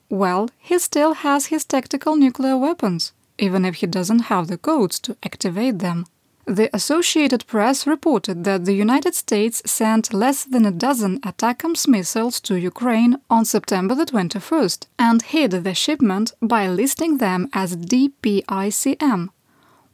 Well, 0.09 0.49
he 0.57 0.79
still 0.79 1.13
has 1.15 1.47
his 1.47 1.65
tactical 1.65 2.15
nuclear 2.15 2.57
weapons, 2.57 3.11
even 3.41 3.65
if 3.65 3.75
he 3.75 3.87
doesn't 3.87 4.29
have 4.31 4.47
the 4.47 4.57
codes 4.57 4.99
to 5.01 5.17
activate 5.23 5.79
them. 5.79 6.05
The 6.45 6.69
Associated 6.73 7.45
Press 7.45 7.85
reported 7.85 8.43
that 8.45 8.65
the 8.65 8.73
United 8.73 9.13
States 9.15 9.61
sent 9.65 10.13
less 10.13 10.43
than 10.43 10.65
a 10.65 10.71
dozen 10.71 11.19
ATACMS 11.21 11.87
missiles 11.87 12.39
to 12.41 12.55
Ukraine 12.55 13.17
on 13.29 13.45
September 13.45 13.93
the 13.95 14.05
21st 14.05 14.87
and 14.97 15.21
hid 15.21 15.51
the 15.51 15.73
shipment 15.73 16.33
by 16.41 16.67
listing 16.67 17.17
them 17.17 17.47
as 17.53 17.75
DPICM. 17.75 19.29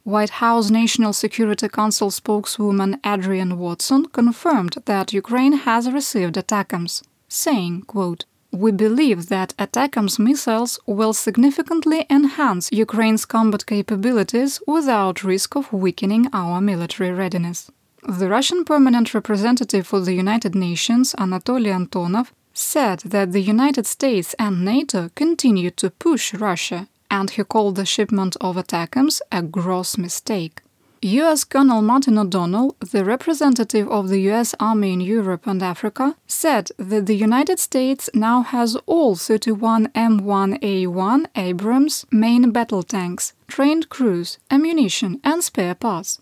White 0.04 0.30
House 0.30 0.70
National 0.70 1.12
Security 1.12 1.68
Council 1.68 2.10
spokeswoman 2.10 2.98
Adrienne 3.04 3.58
Watson 3.58 4.06
confirmed 4.06 4.76
that 4.86 5.12
Ukraine 5.12 5.52
has 5.52 5.90
received 5.90 6.36
ATACMS, 6.36 7.02
saying, 7.28 7.82
quote, 7.82 8.24
we 8.58 8.72
believe 8.72 9.28
that 9.28 9.54
ATACMS 9.56 10.18
missiles 10.18 10.80
will 10.84 11.12
significantly 11.12 12.04
enhance 12.10 12.72
Ukraine's 12.72 13.24
combat 13.24 13.64
capabilities 13.66 14.60
without 14.66 15.22
risk 15.22 15.54
of 15.54 15.72
weakening 15.72 16.24
our 16.32 16.60
military 16.60 17.12
readiness. 17.12 17.70
The 18.02 18.28
Russian 18.28 18.64
permanent 18.64 19.14
representative 19.14 19.86
for 19.86 20.00
the 20.00 20.14
United 20.14 20.54
Nations, 20.56 21.14
Anatoly 21.24 21.70
Antonov, 21.80 22.28
said 22.52 22.98
that 23.04 23.30
the 23.30 23.42
United 23.54 23.86
States 23.86 24.34
and 24.40 24.64
NATO 24.64 25.10
continue 25.14 25.70
to 25.80 25.90
push 25.90 26.34
Russia, 26.34 26.88
and 27.08 27.30
he 27.30 27.44
called 27.44 27.76
the 27.76 27.86
shipment 27.86 28.36
of 28.40 28.56
ATACMS 28.56 29.20
a 29.30 29.42
gross 29.42 29.96
mistake. 29.96 30.62
US 31.00 31.44
Colonel 31.44 31.80
Martin 31.80 32.18
O'Donnell, 32.18 32.74
the 32.80 33.04
representative 33.04 33.88
of 33.88 34.08
the 34.08 34.20
US 34.32 34.52
Army 34.58 34.94
in 34.94 35.00
Europe 35.00 35.46
and 35.46 35.62
Africa, 35.62 36.16
said 36.26 36.70
that 36.76 37.06
the 37.06 37.14
United 37.14 37.60
States 37.60 38.10
now 38.14 38.42
has 38.42 38.74
all 38.86 39.14
31 39.14 39.88
M1A1 39.94 41.26
Abrams 41.36 42.04
main 42.10 42.50
battle 42.50 42.82
tanks, 42.82 43.32
trained 43.46 43.88
crews, 43.90 44.38
ammunition, 44.50 45.20
and 45.22 45.44
spare 45.44 45.76
parts. 45.76 46.20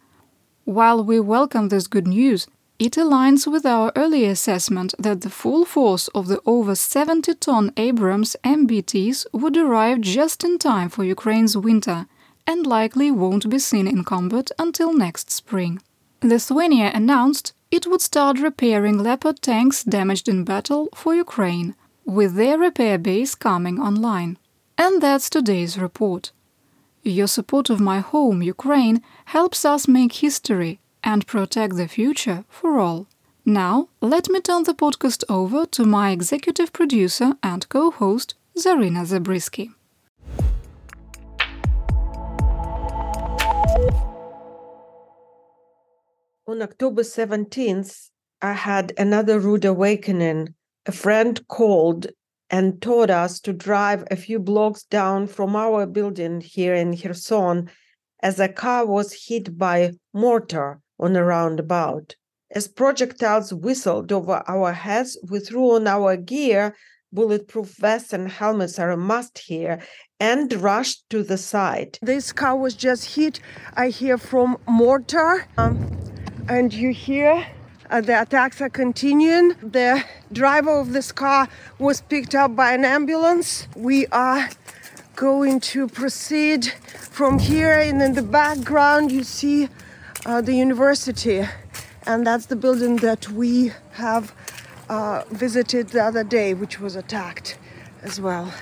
While 0.64 1.02
we 1.02 1.20
welcome 1.20 1.70
this 1.70 1.86
good 1.86 2.06
news, 2.06 2.46
it 2.78 2.92
aligns 2.92 3.50
with 3.50 3.64
our 3.64 3.90
earlier 3.96 4.32
assessment 4.32 4.92
that 4.98 5.22
the 5.22 5.30
full 5.30 5.64
force 5.64 6.08
of 6.08 6.26
the 6.26 6.42
over 6.44 6.74
70 6.74 7.34
ton 7.36 7.72
Abrams 7.78 8.36
MBTs 8.44 9.24
would 9.32 9.56
arrive 9.56 10.02
just 10.02 10.44
in 10.44 10.58
time 10.58 10.90
for 10.90 11.02
Ukraine's 11.02 11.56
winter 11.56 12.06
and 12.46 12.66
likely 12.66 13.10
won't 13.10 13.48
be 13.50 13.58
seen 13.58 13.86
in 13.86 14.04
combat 14.04 14.50
until 14.58 14.92
next 14.92 15.30
spring. 15.30 15.80
Lithuania 16.22 16.90
announced 16.94 17.52
it 17.70 17.86
would 17.86 18.00
start 18.00 18.38
repairing 18.38 18.98
Leopard 18.98 19.42
tanks 19.42 19.84
damaged 19.84 20.28
in 20.28 20.44
battle 20.44 20.88
for 20.94 21.14
Ukraine, 21.14 21.74
with 22.04 22.34
their 22.34 22.58
repair 22.58 22.98
base 22.98 23.34
coming 23.34 23.80
online. 23.80 24.38
And 24.78 25.02
that's 25.02 25.28
today's 25.28 25.78
report. 25.78 26.30
Your 27.02 27.26
support 27.26 27.70
of 27.70 27.80
my 27.80 28.00
home, 28.00 28.42
Ukraine, 28.42 29.02
helps 29.26 29.64
us 29.64 29.88
make 29.88 30.12
history 30.14 30.80
and 31.02 31.26
protect 31.26 31.76
the 31.76 31.88
future 31.88 32.44
for 32.48 32.78
all. 32.78 33.06
Now, 33.44 33.88
let 34.00 34.28
me 34.28 34.40
turn 34.40 34.64
the 34.64 34.74
podcast 34.74 35.22
over 35.28 35.66
to 35.66 35.84
my 35.84 36.10
executive 36.10 36.72
producer 36.72 37.34
and 37.42 37.68
co 37.68 37.92
host, 37.92 38.34
Zarina 38.58 39.04
Zabrisky. 39.06 39.72
On 46.48 46.62
October 46.62 47.02
17th, 47.02 48.10
I 48.40 48.52
had 48.52 48.92
another 48.96 49.40
rude 49.40 49.64
awakening. 49.64 50.54
A 50.86 50.92
friend 50.92 51.46
called 51.48 52.06
and 52.48 52.80
told 52.80 53.10
us 53.10 53.40
to 53.40 53.52
drive 53.52 54.04
a 54.10 54.16
few 54.16 54.38
blocks 54.38 54.84
down 54.84 55.26
from 55.26 55.56
our 55.56 55.86
building 55.86 56.40
here 56.40 56.74
in 56.74 56.96
Kherson 56.96 57.68
as 58.22 58.40
a 58.40 58.48
car 58.48 58.86
was 58.86 59.26
hit 59.26 59.58
by 59.58 59.92
mortar 60.14 60.80
on 60.98 61.16
a 61.16 61.24
roundabout. 61.24 62.16
As 62.50 62.68
projectiles 62.68 63.52
whistled 63.52 64.12
over 64.12 64.42
our 64.46 64.72
heads, 64.72 65.18
we 65.28 65.40
threw 65.40 65.74
on 65.74 65.86
our 65.86 66.16
gear. 66.16 66.76
Bulletproof 67.16 67.70
vests 67.78 68.12
and 68.12 68.30
helmets 68.30 68.78
are 68.78 68.92
a 68.92 68.96
must 68.96 69.38
here 69.38 69.80
and 70.20 70.52
rushed 70.52 71.08
to 71.10 71.22
the 71.22 71.38
site. 71.38 71.98
This 72.02 72.32
car 72.32 72.56
was 72.56 72.74
just 72.74 73.16
hit, 73.16 73.40
I 73.74 73.88
hear, 73.88 74.18
from 74.18 74.58
mortar. 74.68 75.46
Um, 75.58 75.74
and 76.48 76.72
you 76.72 76.92
hear 76.92 77.46
uh, 77.90 78.00
the 78.02 78.20
attacks 78.22 78.60
are 78.60 78.68
continuing. 78.68 79.54
The 79.62 80.04
driver 80.30 80.78
of 80.78 80.92
this 80.92 81.10
car 81.10 81.48
was 81.78 82.00
picked 82.02 82.34
up 82.34 82.54
by 82.54 82.72
an 82.74 82.84
ambulance. 82.84 83.66
We 83.74 84.06
are 84.08 84.48
going 85.16 85.60
to 85.72 85.88
proceed 85.88 86.66
from 87.16 87.38
here, 87.38 87.72
and 87.72 88.02
in 88.02 88.12
the 88.12 88.28
background, 88.42 89.10
you 89.10 89.24
see 89.24 89.68
uh, 90.26 90.42
the 90.42 90.54
university, 90.54 91.48
and 92.06 92.26
that's 92.26 92.46
the 92.46 92.56
building 92.56 92.96
that 92.96 93.30
we 93.30 93.72
have 93.92 94.34
uh, 94.88 95.22
visited 95.30 95.88
the 95.88 96.02
other 96.02 96.24
day, 96.24 96.54
which 96.54 96.80
was 96.80 96.96
attacked 96.96 97.58
as 98.02 98.20
well. 98.20 98.52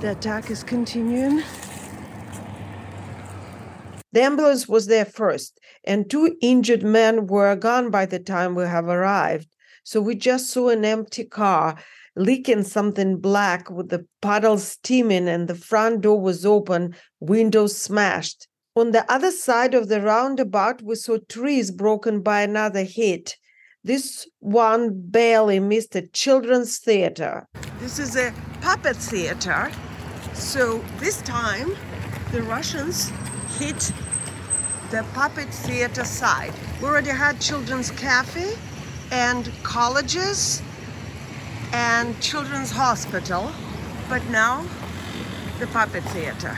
The 0.00 0.10
attack 0.10 0.50
is 0.50 0.64
continuing. 0.64 1.42
The 4.12 4.22
ambulance 4.22 4.68
was 4.68 4.88
there 4.88 5.04
first, 5.06 5.58
and 5.84 6.10
two 6.10 6.36
injured 6.42 6.82
men 6.82 7.26
were 7.28 7.56
gone 7.56 7.90
by 7.90 8.06
the 8.06 8.18
time 8.18 8.54
we 8.54 8.64
have 8.64 8.88
arrived. 8.88 9.48
So 9.84 10.00
we 10.00 10.14
just 10.16 10.50
saw 10.50 10.68
an 10.68 10.84
empty 10.84 11.24
car 11.24 11.76
leaking 12.14 12.64
something 12.64 13.18
black 13.18 13.70
with 13.70 13.88
the 13.88 14.06
puddles 14.20 14.68
steaming, 14.68 15.28
and 15.28 15.48
the 15.48 15.54
front 15.54 16.02
door 16.02 16.20
was 16.20 16.44
open, 16.44 16.94
windows 17.20 17.78
smashed. 17.78 18.48
On 18.74 18.92
the 18.92 19.04
other 19.12 19.30
side 19.30 19.74
of 19.74 19.88
the 19.88 20.00
roundabout, 20.00 20.80
we 20.80 20.94
saw 20.94 21.18
trees 21.28 21.70
broken 21.70 22.22
by 22.22 22.40
another 22.40 22.84
hit. 22.84 23.36
This 23.84 24.26
one 24.38 25.10
barely 25.10 25.60
missed 25.60 25.94
a 25.94 26.06
children's 26.06 26.78
theater. 26.78 27.46
This 27.80 27.98
is 27.98 28.16
a 28.16 28.32
puppet 28.62 28.96
theater. 28.96 29.70
So 30.32 30.78
this 31.00 31.20
time, 31.20 31.76
the 32.32 32.42
Russians 32.44 33.12
hit 33.58 33.92
the 34.90 35.04
puppet 35.12 35.52
theater 35.52 36.04
side. 36.04 36.54
We 36.80 36.88
already 36.88 37.10
had 37.10 37.42
children's 37.42 37.90
cafe 37.90 38.54
and 39.10 39.52
colleges 39.62 40.62
and 41.74 42.18
children's 42.22 42.70
hospital, 42.70 43.52
but 44.08 44.24
now 44.30 44.64
the 45.58 45.66
puppet 45.66 46.04
theater. 46.04 46.56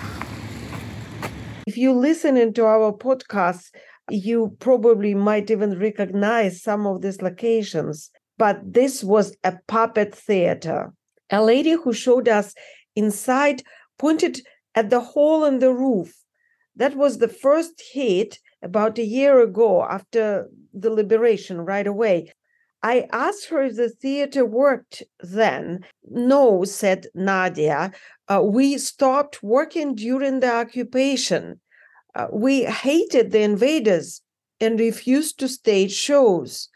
If 1.66 1.77
you 1.77 1.92
listen 1.92 2.37
into 2.37 2.64
our 2.64 2.92
podcasts, 2.92 3.70
you 4.11 4.57
probably 4.59 5.14
might 5.14 5.50
even 5.50 5.79
recognize 5.79 6.62
some 6.62 6.87
of 6.87 7.00
these 7.00 7.22
locations. 7.22 8.11
But 8.37 8.61
this 8.72 9.03
was 9.03 9.37
a 9.44 9.59
puppet 9.66 10.14
theater. 10.14 10.92
A 11.31 11.42
lady 11.42 11.72
who 11.72 11.92
showed 11.92 12.29
us 12.29 12.55
inside 12.96 13.62
pointed 13.98 14.40
at 14.74 14.90
the 14.90 15.00
hole 15.00 15.44
in 15.44 15.61
the 15.61 15.72
roof 15.72 16.12
that 16.77 16.96
was 16.96 17.18
the 17.18 17.29
first 17.29 17.83
hit 17.92 18.38
about 18.62 18.98
a 18.98 19.05
year 19.05 19.40
ago 19.40 19.85
after 19.85 20.48
the 20.72 20.90
liberation, 20.90 21.61
right 21.61 21.87
away. 21.87 22.33
I 22.84 23.08
asked 23.12 23.48
her 23.48 23.64
if 23.64 23.76
the 23.76 23.88
theater 23.88 24.44
worked 24.44 25.02
then. 25.18 25.86
No, 26.10 26.64
said 26.64 27.06
Nadia. 27.14 27.92
Uh, 28.28 28.42
we 28.44 28.76
stopped 28.76 29.42
working 29.42 29.94
during 29.94 30.40
the 30.40 30.52
occupation. 30.52 31.60
Uh, 32.14 32.26
we 32.30 32.64
hated 32.64 33.30
the 33.30 33.40
invaders 33.40 34.20
and 34.60 34.78
refused 34.78 35.38
to 35.38 35.48
stage 35.48 35.94
shows. 35.94 36.68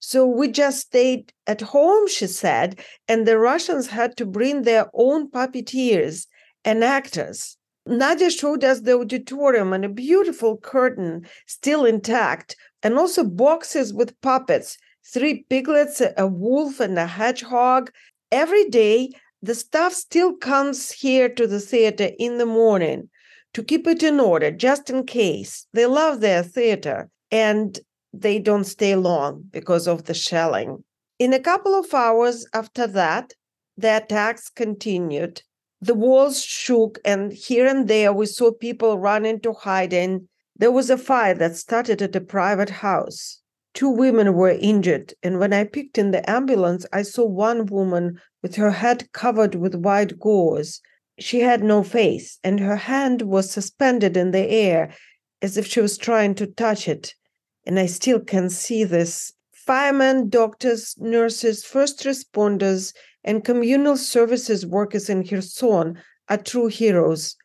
So 0.00 0.26
we 0.26 0.48
just 0.48 0.80
stayed 0.80 1.32
at 1.46 1.60
home, 1.60 2.08
she 2.08 2.26
said, 2.26 2.80
and 3.06 3.24
the 3.24 3.38
Russians 3.38 3.86
had 3.86 4.16
to 4.16 4.26
bring 4.26 4.62
their 4.62 4.90
own 4.94 5.30
puppeteers 5.30 6.26
and 6.64 6.82
actors. 6.82 7.56
Nadia 7.86 8.30
showed 8.30 8.64
us 8.64 8.80
the 8.80 8.98
auditorium 8.98 9.72
and 9.72 9.84
a 9.84 9.88
beautiful 9.88 10.56
curtain 10.56 11.24
still 11.46 11.84
intact, 11.84 12.56
and 12.82 12.98
also 12.98 13.22
boxes 13.22 13.94
with 13.94 14.20
puppets 14.22 14.76
three 15.04 15.44
piglets, 15.48 16.02
a 16.16 16.26
wolf, 16.26 16.80
and 16.80 16.98
a 16.98 17.06
hedgehog. 17.06 17.90
Every 18.30 18.68
day, 18.68 19.10
the 19.42 19.54
staff 19.54 19.92
still 19.92 20.36
comes 20.36 20.92
here 20.92 21.28
to 21.28 21.46
the 21.46 21.60
theater 21.60 22.10
in 22.18 22.38
the 22.38 22.46
morning 22.46 23.08
to 23.54 23.62
keep 23.62 23.86
it 23.86 24.02
in 24.02 24.20
order, 24.20 24.50
just 24.50 24.88
in 24.88 25.04
case. 25.04 25.66
They 25.72 25.86
love 25.86 26.20
their 26.20 26.42
theater 26.42 27.10
and 27.30 27.78
they 28.12 28.38
don't 28.38 28.64
stay 28.64 28.94
long 28.94 29.44
because 29.50 29.88
of 29.88 30.04
the 30.04 30.14
shelling. 30.14 30.84
In 31.18 31.32
a 31.32 31.40
couple 31.40 31.74
of 31.74 31.92
hours 31.92 32.46
after 32.54 32.86
that, 32.86 33.32
the 33.76 33.96
attacks 33.96 34.48
continued. 34.48 35.42
The 35.80 35.94
walls 35.94 36.42
shook, 36.44 36.98
and 37.04 37.32
here 37.32 37.66
and 37.66 37.88
there 37.88 38.12
we 38.12 38.26
saw 38.26 38.52
people 38.52 38.98
run 38.98 39.24
into 39.24 39.52
hiding. 39.52 40.28
There 40.56 40.70
was 40.70 40.90
a 40.90 40.98
fire 40.98 41.34
that 41.34 41.56
started 41.56 42.00
at 42.02 42.14
a 42.14 42.20
private 42.20 42.70
house. 42.70 43.41
Two 43.74 43.88
women 43.88 44.34
were 44.34 44.50
injured, 44.50 45.14
and 45.22 45.38
when 45.38 45.52
I 45.52 45.64
picked 45.64 45.96
in 45.96 46.10
the 46.10 46.28
ambulance, 46.28 46.84
I 46.92 47.02
saw 47.02 47.24
one 47.24 47.66
woman 47.66 48.20
with 48.42 48.56
her 48.56 48.70
head 48.70 49.10
covered 49.12 49.54
with 49.54 49.74
white 49.74 50.18
gauze. 50.18 50.80
She 51.18 51.40
had 51.40 51.64
no 51.64 51.82
face, 51.82 52.38
and 52.44 52.60
her 52.60 52.76
hand 52.76 53.22
was 53.22 53.50
suspended 53.50 54.16
in 54.16 54.30
the 54.30 54.46
air 54.46 54.94
as 55.40 55.56
if 55.56 55.66
she 55.66 55.80
was 55.80 55.96
trying 55.96 56.34
to 56.36 56.46
touch 56.46 56.86
it. 56.86 57.14
And 57.64 57.78
I 57.78 57.86
still 57.86 58.20
can 58.20 58.50
see 58.50 58.84
this. 58.84 59.32
Firemen, 59.52 60.28
doctors, 60.28 60.94
nurses, 60.98 61.64
first 61.64 62.00
responders, 62.04 62.92
and 63.24 63.44
communal 63.44 63.96
services 63.96 64.66
workers 64.66 65.08
in 65.08 65.26
Kherson 65.26 65.98
are 66.28 66.36
true 66.36 66.66
heroes. 66.66 67.36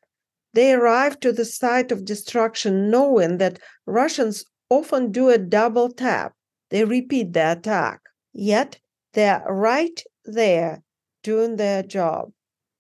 They 0.54 0.74
arrived 0.74 1.22
to 1.22 1.32
the 1.32 1.46
site 1.46 1.92
of 1.92 2.06
destruction 2.06 2.90
knowing 2.90 3.38
that 3.38 3.60
Russians 3.86 4.44
often 4.70 5.12
do 5.12 5.30
a 5.30 5.38
double 5.38 5.90
tap. 5.90 6.34
They 6.70 6.84
repeat 6.84 7.34
the 7.34 7.52
attack. 7.54 8.02
Yet 8.34 8.80
they're 9.14 9.44
right 9.48 10.02
there 10.26 10.84
doing 11.24 11.56
their 11.56 11.84
job. 11.84 12.32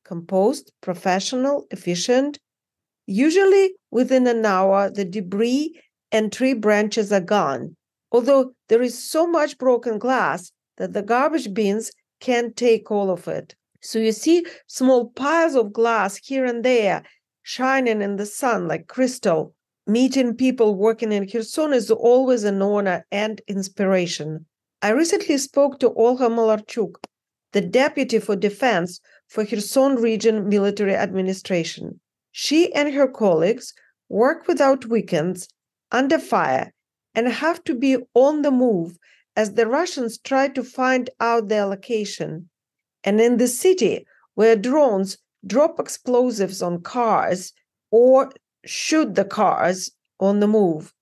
Composed, 0.03 0.71
professional, 0.81 1.65
efficient. 1.71 2.39
Usually 3.05 3.73
within 3.91 4.27
an 4.27 4.45
hour, 4.45 4.89
the 4.89 5.05
debris 5.05 5.79
and 6.11 6.31
tree 6.31 6.53
branches 6.53 7.11
are 7.11 7.21
gone. 7.21 7.75
Although 8.11 8.53
there 8.69 8.81
is 8.81 9.03
so 9.03 9.27
much 9.27 9.57
broken 9.57 9.97
glass 9.97 10.51
that 10.77 10.93
the 10.93 11.01
garbage 11.01 11.53
bins 11.53 11.91
can't 12.19 12.55
take 12.55 12.89
all 12.91 13.09
of 13.09 13.27
it. 13.27 13.55
So 13.81 13.99
you 13.99 14.11
see 14.11 14.45
small 14.67 15.09
piles 15.09 15.55
of 15.55 15.73
glass 15.73 16.17
here 16.17 16.45
and 16.45 16.63
there 16.63 17.03
shining 17.43 18.01
in 18.01 18.15
the 18.17 18.25
sun 18.25 18.67
like 18.67 18.87
crystal. 18.87 19.53
Meeting 19.89 20.35
people 20.35 20.75
working 20.75 21.13
in 21.13 21.29
Kherson 21.29 21.71
is 21.71 21.89
always 21.89 22.43
an 22.43 22.61
honor 22.61 23.05
and 23.09 23.39
inspiration. 23.47 24.45
I 24.81 24.89
recently 24.89 25.37
spoke 25.37 25.79
to 25.79 25.93
Olga 25.93 26.27
Malyarchuk, 26.27 26.95
the 27.53 27.61
deputy 27.61 28.19
for 28.19 28.35
defense 28.35 28.99
for 29.29 29.45
Kherson 29.45 29.95
Region 29.95 30.49
Military 30.49 30.93
Administration. 30.93 32.01
She 32.33 32.73
and 32.73 32.93
her 32.93 33.07
colleagues 33.07 33.73
work 34.09 34.45
without 34.45 34.87
weekends, 34.87 35.47
under 35.89 36.19
fire, 36.19 36.73
and 37.15 37.29
have 37.29 37.63
to 37.63 37.73
be 37.73 37.95
on 38.13 38.41
the 38.41 38.51
move 38.51 38.97
as 39.37 39.53
the 39.53 39.67
Russians 39.67 40.17
try 40.17 40.49
to 40.49 40.65
find 40.65 41.09
out 41.21 41.47
their 41.47 41.65
location. 41.65 42.49
And 43.05 43.21
in 43.21 43.37
the 43.37 43.47
city, 43.47 44.05
where 44.35 44.57
drones 44.57 45.17
drop 45.45 45.79
explosives 45.79 46.61
on 46.61 46.81
cars 46.81 47.53
or 47.89 48.33
shoot 48.67 49.15
the 49.15 49.25
cars 49.25 49.91
on 50.19 50.39
the 50.39 50.47
move, 50.47 50.93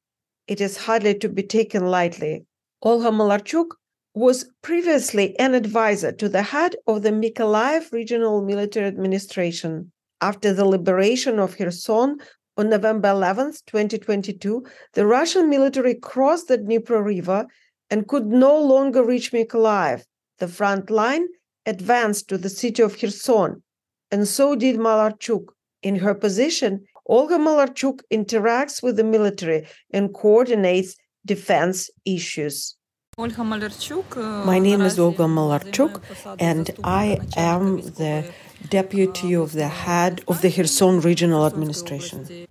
it 0.48 0.62
is 0.62 0.78
hardly 0.78 1.16
to 1.16 1.30
be 1.30 1.44
taken 1.44 1.88
lightly. 1.88 2.46
Olga 2.82 3.10
Malyarchuk 3.10 3.68
was 4.14 4.50
previously 4.62 5.38
an 5.40 5.54
advisor 5.54 6.12
to 6.12 6.30
the 6.30 6.44
head 6.44 6.76
of 6.88 7.02
the 7.02 7.10
Mykolaiv 7.10 7.92
Regional 7.92 8.42
Military 8.42 8.88
Administration. 8.88 9.92
After 10.22 10.54
the 10.54 10.66
liberation 10.66 11.40
of 11.40 11.58
Kherson 11.58 12.18
on 12.56 12.70
November 12.70 13.10
11, 13.10 13.54
2022, 13.66 14.66
the 14.94 15.06
Russian 15.06 15.50
military 15.50 15.96
crossed 15.96 16.48
the 16.48 16.58
Dnieper 16.58 17.02
River 17.04 17.48
and 17.90 18.08
could 18.08 18.28
no 18.28 18.58
longer 18.58 19.04
reach 19.04 19.32
Mykolaiv. 19.32 20.04
The 20.40 20.48
front 20.48 20.90
line 20.90 21.28
advanced 21.66 22.30
to 22.30 22.38
the 22.38 22.50
city 22.50 22.84
of 22.84 22.98
Kherson, 22.98 23.64
and 24.12 24.28
so 24.28 24.56
did 24.56 24.78
Malyarchuk. 24.78 25.48
In 25.82 25.98
her 25.98 26.16
position, 26.16 26.86
Olga 27.08 27.38
Malyarchuk 27.38 28.02
interacts 28.12 28.82
with 28.82 28.96
the 28.96 29.04
military 29.04 29.68
and 29.92 30.14
coordinates 30.14 30.96
defense 31.26 31.90
issues. 32.04 32.76
My 33.18 34.60
name 34.60 34.82
is 34.82 35.00
Olga 35.00 35.24
Malyarchuk, 35.24 36.02
and 36.40 36.72
I 36.84 37.20
am 37.38 37.78
the 37.82 38.26
deputy 38.70 39.36
of 39.36 39.54
the 39.54 39.68
head 39.68 40.22
of 40.28 40.42
the 40.42 40.52
Kherson 40.52 41.00
Regional 41.00 41.46
Administration. 41.46 42.48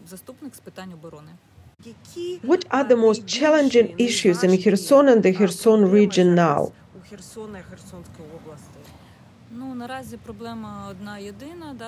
What 2.42 2.64
are 2.70 2.84
the 2.84 2.96
most 2.96 3.26
challenging 3.26 3.94
issues 3.98 4.42
in 4.42 4.56
Kherson 4.62 5.08
and 5.08 5.22
the 5.22 5.32
Kherson 5.34 5.90
region 5.90 6.34
now? 6.34 6.72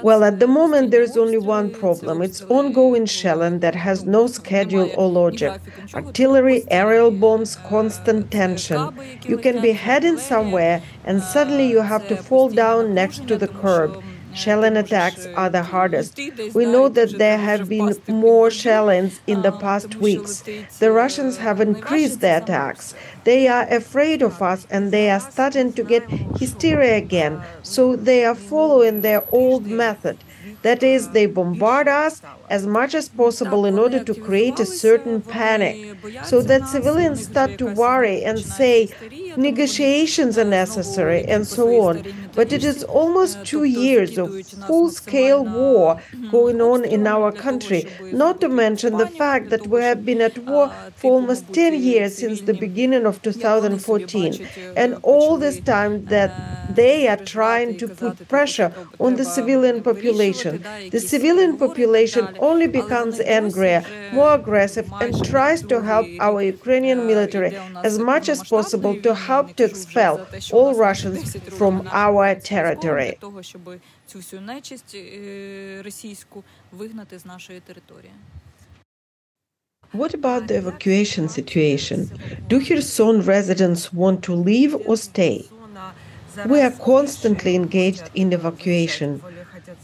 Well, 0.03 0.23
at 0.25 0.39
the 0.39 0.47
moment, 0.47 0.91
there's 0.93 1.17
only 1.17 1.39
one 1.39 1.71
problem. 1.71 2.23
It's 2.23 2.43
ongoing 2.43 3.07
shelling 3.07 3.61
that 3.61 3.75
has 3.75 4.05
no 4.05 4.27
schedule 4.27 4.91
or 4.97 5.09
logic. 5.11 5.61
Artillery, 5.95 6.65
aerial 6.71 7.11
bombs, 7.11 7.57
constant 7.57 8.31
tension. 8.31 8.91
You 9.27 9.39
can 9.39 9.61
be 9.61 9.73
heading 9.73 10.17
somewhere, 10.17 10.83
and 11.05 11.23
suddenly 11.23 11.67
you 11.69 11.81
have 11.81 12.07
to 12.09 12.17
fall 12.17 12.49
down 12.51 12.95
next 12.95 13.27
to 13.29 13.37
the 13.37 13.49
curb. 13.49 14.03
Shelling 14.37 14.77
attacks 14.77 15.27
are 15.35 15.51
the 15.51 15.63
hardest. 15.63 16.21
We 16.55 16.67
know 16.67 16.89
that 16.91 17.19
there 17.19 17.39
have 17.39 17.69
been 17.69 17.97
more 18.07 18.51
shellings 18.51 19.21
in 19.27 19.43
the 19.43 19.53
past 19.53 19.97
weeks. 19.97 20.45
The 20.79 20.93
Russians 20.93 21.39
have 21.39 21.61
increased 21.61 22.21
their 22.21 22.43
attacks. 22.43 22.95
They 23.25 23.49
are 23.49 23.67
afraid 23.69 24.23
of 24.23 24.43
us 24.43 24.67
and 24.71 24.93
they 24.93 25.11
are 25.11 25.21
starting 25.21 25.73
to 25.73 25.83
get 25.83 26.09
hysteria 26.39 26.97
again, 26.97 27.43
so 27.63 27.97
they 27.97 28.25
are 28.25 28.35
following 28.35 29.01
their 29.01 29.25
old 29.33 29.67
method. 29.67 30.19
That 30.63 30.83
is, 30.83 31.11
they 31.11 31.27
bombard 31.27 31.89
us 31.89 32.23
as 32.49 32.67
much 32.67 32.95
as 32.95 33.09
possible 33.09 33.67
in 33.67 33.79
order 33.79 34.03
to 34.05 34.15
create 34.15 34.61
a 34.61 34.67
certain 34.67 35.23
panic, 35.23 35.97
so 36.25 36.43
that 36.43 36.69
civilians 36.69 37.25
start 37.25 37.59
to 37.59 37.67
worry 37.67 38.23
and 38.23 38.39
say 38.39 38.89
negotiations 39.37 40.39
are 40.39 40.45
necessary 40.45 41.25
and 41.25 41.47
so 41.47 41.81
on. 41.81 42.03
But 42.35 42.53
it 42.53 42.65
is 42.65 42.85
almost 42.85 43.45
two 43.45 43.65
years 43.65 44.19
of 44.19 44.47
full 44.67 44.91
scale 44.91 45.45
war 45.45 46.01
going 46.31 46.61
on 46.61 46.85
in 46.85 47.07
our 47.07 47.33
country, 47.33 47.87
not 48.13 48.41
to 48.43 48.49
mention 48.49 48.99
the 48.99 49.07
fact 49.07 49.51
that 49.51 49.67
we 49.67 49.81
have 49.81 50.05
been 50.05 50.21
at 50.21 50.39
war 50.39 50.73
for 50.95 51.13
almost 51.15 51.53
10 51.53 51.75
years 51.75 52.17
since 52.17 52.43
the 52.43 52.55
beginning 52.55 53.07
of 53.07 53.23
2014. 53.23 54.47
And 54.77 54.95
all 55.03 55.37
this 55.39 55.61
time 55.61 56.05
that 56.07 56.31
they 56.75 57.09
are 57.09 57.17
trying 57.17 57.79
to 57.79 57.89
put 57.89 58.29
pressure 58.29 58.73
on 58.99 59.17
the 59.17 59.25
civilian 59.25 59.83
population. 59.83 60.63
The 60.91 61.01
civilian 61.01 61.57
population 61.57 62.29
only 62.39 62.67
becomes 62.67 63.21
angrier, 63.21 63.85
more 64.13 64.35
aggressive, 64.35 64.91
and 65.01 65.25
tries 65.25 65.63
to 65.63 65.83
help 65.83 66.07
our 66.21 66.43
Ukrainian 66.43 67.07
military 67.07 67.57
as 67.83 67.99
much 67.99 68.29
as 68.29 68.43
possible 68.43 69.01
to 69.03 69.15
help 69.31 69.47
to 69.57 69.65
expel 69.65 70.15
all 70.53 70.75
Russians 70.75 71.37
from 71.59 71.75
our 72.05 72.35
territory. 72.53 73.19
What 79.93 80.15
about 80.15 80.43
the 80.49 80.57
evacuation 80.63 81.29
situation? 81.29 81.99
Do 82.49 82.57
Kherson 82.67 83.23
residents 83.23 83.93
want 83.93 84.23
to 84.25 84.33
leave 84.35 84.75
or 84.89 84.97
stay? 84.97 85.49
We 86.45 86.61
are 86.61 86.71
constantly 86.71 87.55
engaged 87.55 88.11
in 88.15 88.33
evacuation. 88.33 89.23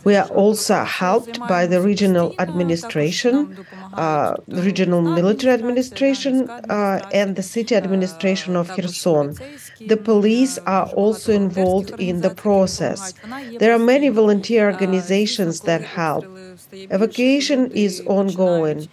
We 0.05 0.17
are 0.17 0.29
also 0.29 0.85
helped 0.85 1.39
by 1.49 1.67
the 1.67 1.81
regional 1.81 2.35
administration, 2.39 3.65
uh, 3.95 4.35
regional 4.49 5.03
military 5.03 5.53
administration, 5.53 6.49
uh, 6.51 7.01
and 7.13 7.37
the 7.37 7.43
city 7.43 7.75
administration 7.75 8.57
of 8.57 8.69
Kherson. 8.69 9.37
The 9.87 9.97
police 9.97 10.59
are 10.67 10.87
also 11.03 11.33
involved 11.33 11.91
in 11.99 12.21
the 12.21 12.31
process. 12.31 13.15
There 13.59 13.73
are 13.73 13.79
many 13.79 14.09
volunteer 14.09 14.71
organizations 14.71 15.61
that 15.61 15.83
help. 15.83 16.25
Evacuation 16.73 17.71
is 17.73 18.03
ongoing. 18.07 18.89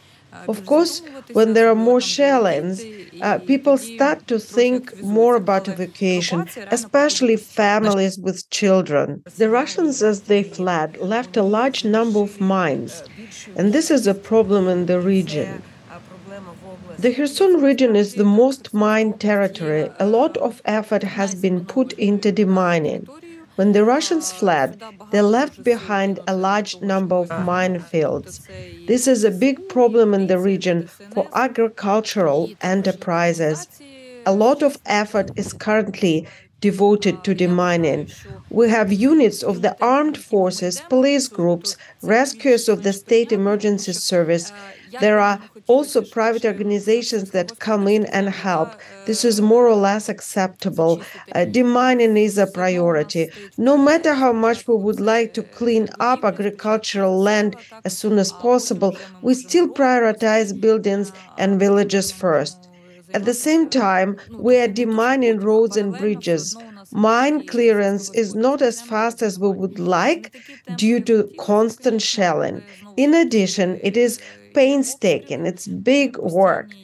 Of 0.47 0.65
course, 0.65 1.01
when 1.33 1.53
there 1.53 1.69
are 1.69 1.75
more 1.75 2.01
shellings, 2.01 2.83
uh, 3.21 3.39
people 3.39 3.77
start 3.77 4.27
to 4.27 4.39
think 4.39 5.01
more 5.01 5.35
about 5.35 5.67
evacuation, 5.67 6.47
especially 6.71 7.37
families 7.37 8.17
with 8.17 8.49
children. 8.49 9.23
The 9.37 9.49
Russians, 9.49 10.01
as 10.01 10.21
they 10.21 10.43
fled, 10.43 10.97
left 10.97 11.37
a 11.37 11.43
large 11.43 11.85
number 11.85 12.19
of 12.19 12.39
mines, 12.39 13.03
and 13.55 13.73
this 13.73 13.91
is 13.91 14.07
a 14.07 14.13
problem 14.13 14.67
in 14.67 14.85
the 14.85 14.99
region. 14.99 15.61
The 16.97 17.13
Kherson 17.13 17.61
region 17.61 17.95
is 17.95 18.15
the 18.15 18.25
most 18.25 18.73
mined 18.73 19.19
territory. 19.19 19.89
A 19.99 20.05
lot 20.05 20.37
of 20.37 20.61
effort 20.65 21.03
has 21.03 21.33
been 21.33 21.65
put 21.65 21.93
into 21.93 22.31
demining. 22.31 23.07
When 23.59 23.73
the 23.73 23.83
Russians 23.83 24.31
fled, 24.31 24.81
they 25.11 25.21
left 25.21 25.65
behind 25.65 26.21
a 26.25 26.33
large 26.33 26.79
number 26.79 27.17
of 27.17 27.27
minefields. 27.27 28.47
This 28.87 29.05
is 29.05 29.25
a 29.25 29.31
big 29.45 29.67
problem 29.67 30.13
in 30.13 30.27
the 30.27 30.39
region 30.39 30.87
for 31.13 31.27
agricultural 31.33 32.51
enterprises. 32.61 33.67
A 34.25 34.31
lot 34.33 34.63
of 34.63 34.77
effort 34.85 35.31
is 35.35 35.51
currently 35.51 36.25
devoted 36.61 37.23
to 37.23 37.35
demining. 37.35 38.11
We 38.49 38.69
have 38.69 38.91
units 38.91 39.43
of 39.43 39.61
the 39.61 39.75
armed 39.81 40.17
forces, 40.17 40.81
police 40.89 41.27
groups, 41.27 41.77
rescuers 42.01 42.67
of 42.67 42.83
the 42.83 42.93
state 42.93 43.31
emergency 43.31 43.93
service. 43.93 44.51
There 44.99 45.19
are 45.19 45.39
also 45.67 46.01
private 46.01 46.45
organizations 46.45 47.29
that 47.31 47.59
come 47.59 47.87
in 47.87 48.05
and 48.05 48.29
help. 48.29 48.73
This 49.05 49.23
is 49.23 49.39
more 49.39 49.67
or 49.67 49.75
less 49.75 50.09
acceptable. 50.09 51.01
Uh, 51.35 51.45
demining 51.45 52.17
is 52.17 52.37
a 52.37 52.47
priority. 52.47 53.29
No 53.57 53.77
matter 53.77 54.15
how 54.15 54.33
much 54.33 54.67
we 54.67 54.75
would 54.75 54.99
like 54.99 55.33
to 55.35 55.43
clean 55.43 55.89
up 55.99 56.23
agricultural 56.23 57.19
land 57.19 57.55
as 57.85 57.95
soon 57.95 58.17
as 58.17 58.31
possible, 58.31 58.97
we 59.21 59.35
still 59.35 59.67
prioritize 59.67 60.59
buildings 60.59 61.11
and 61.37 61.59
villages 61.59 62.11
first. 62.11 62.68
At 63.13 63.25
the 63.25 63.33
same 63.33 63.69
time, 63.69 64.17
we 64.37 64.57
are 64.57 64.67
demining 64.67 65.43
roads 65.43 65.77
and 65.77 65.97
bridges. 65.97 66.55
Mine 66.91 67.45
clearance 67.45 68.09
is 68.11 68.35
not 68.35 68.61
as 68.61 68.81
fast 68.81 69.21
as 69.21 69.39
we 69.39 69.49
would 69.49 69.79
like 69.79 70.35
due 70.75 70.99
to 71.01 71.29
constant 71.39 72.01
shelling. 72.01 72.63
In 72.97 73.13
addition, 73.13 73.79
it 73.83 73.95
is 73.97 74.19
painstaking, 74.53 75.45
it's 75.45 75.67
big 75.67 76.17
work. 76.17 76.75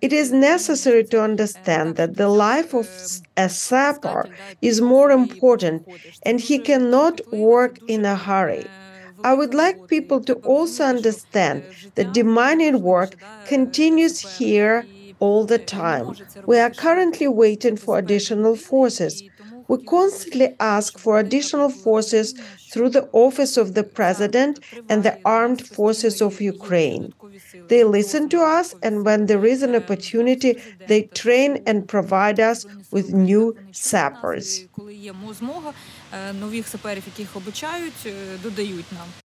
It 0.00 0.12
is 0.12 0.32
necessary 0.32 1.04
to 1.04 1.22
understand 1.22 1.96
that 1.96 2.16
the 2.16 2.28
life 2.28 2.74
of 2.74 2.88
a 3.36 3.48
sapper 3.48 4.28
is 4.60 4.80
more 4.80 5.10
important 5.10 5.86
and 6.24 6.40
he 6.40 6.58
cannot 6.58 7.20
work 7.32 7.78
in 7.86 8.04
a 8.04 8.16
hurry. 8.16 8.66
I 9.24 9.34
would 9.34 9.54
like 9.54 9.86
people 9.86 10.20
to 10.24 10.34
also 10.36 10.84
understand 10.84 11.64
that 11.94 12.12
demining 12.12 12.80
work 12.80 13.14
continues 13.44 14.18
here 14.20 14.84
all 15.22 15.44
the 15.44 15.58
time. 15.58 16.06
We 16.46 16.58
are 16.58 16.70
currently 16.84 17.28
waiting 17.28 17.76
for 17.76 17.96
additional 17.96 18.56
forces. 18.56 19.22
We 19.68 19.76
constantly 19.84 20.48
ask 20.58 20.98
for 20.98 21.18
additional 21.18 21.70
forces 21.70 22.34
through 22.70 22.90
the 22.90 23.08
Office 23.12 23.56
of 23.56 23.74
the 23.74 23.84
President 23.84 24.58
and 24.88 25.04
the 25.04 25.16
Armed 25.24 25.62
Forces 25.76 26.20
of 26.20 26.40
Ukraine. 26.40 27.14
They 27.68 27.84
listen 27.84 28.28
to 28.30 28.40
us, 28.58 28.74
and 28.82 29.04
when 29.06 29.26
there 29.26 29.46
is 29.46 29.62
an 29.62 29.74
opportunity, 29.76 30.60
they 30.88 31.02
train 31.22 31.62
and 31.68 31.86
provide 31.94 32.40
us 32.40 32.66
with 32.90 33.12
new 33.12 33.44
sappers. 33.70 34.66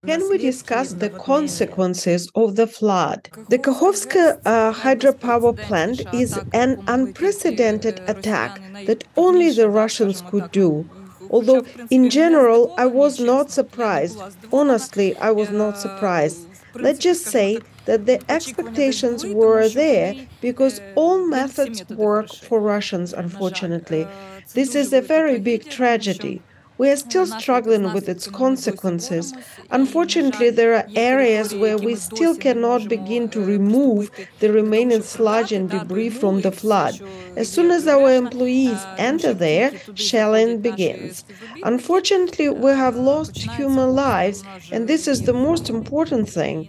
Can 0.07 0.29
we 0.29 0.39
discuss 0.39 0.95
the 0.95 1.11
consequences 1.11 2.31
of 2.35 2.57
the 2.57 2.67
flood? 2.67 3.29
The 3.49 3.59
Kakhovska 3.59 4.39
uh, 4.45 4.73
hydropower 4.73 5.61
plant 5.61 6.03
is 6.13 6.39
an 6.53 6.83
unprecedented 6.87 8.01
attack 8.07 8.63
that 8.87 9.05
only 9.17 9.51
the 9.51 9.69
Russians 9.69 10.23
could 10.23 10.51
do. 10.53 10.89
Although, 11.31 11.65
in 11.91 12.09
general, 12.11 12.73
I 12.77 12.87
was 12.87 13.19
not 13.21 13.51
surprised. 13.51 14.25
Honestly, 14.53 15.17
I 15.19 15.31
was 15.33 15.51
not 15.51 15.79
surprised. 15.79 16.49
Let's 16.81 17.01
just 17.01 17.27
say 17.27 17.63
that 17.87 18.07
the 18.07 18.21
expectations 18.31 19.27
were 19.27 19.69
there 19.69 20.17
because 20.41 20.81
all 20.95 21.27
methods 21.27 21.85
work 21.89 22.35
for 22.35 22.61
Russians, 22.61 23.13
unfortunately. 23.13 24.11
This 24.55 24.75
is 24.75 24.93
a 24.93 25.03
very 25.03 25.39
big 25.39 25.69
tragedy. 25.69 26.45
We 26.79 26.91
are 26.91 26.97
still 26.97 27.27
struggling 27.27 27.93
with 27.93 28.09
its 28.09 28.29
consequences. 28.29 29.35
Unfortunately, 29.71 30.51
there 30.51 30.75
are 30.75 30.87
areas 30.95 31.55
where 31.55 31.77
we 31.77 31.97
still 31.97 32.37
cannot 32.37 32.89
begin 32.89 33.29
to 33.31 33.45
remove 33.45 34.11
the 34.39 34.53
remaining 34.53 35.03
sludge 35.03 35.53
and 35.53 35.69
debris 35.69 36.11
from 36.11 36.41
the 36.43 36.53
flood. 36.53 37.01
As 37.37 37.51
soon 37.51 37.73
as 37.73 37.89
our 37.89 38.13
employees 38.13 38.81
enter 38.97 39.35
there, 39.35 39.73
shelling 39.95 40.61
begins. 40.61 41.25
Unfortunately, 41.65 42.49
we 42.49 42.71
have 42.71 42.97
lost 42.97 43.37
human 43.37 43.95
lives, 43.95 44.45
and 44.71 44.89
this 44.89 45.09
is 45.09 45.23
the 45.23 45.33
most 45.33 45.69
important 45.69 46.31
thing. 46.31 46.69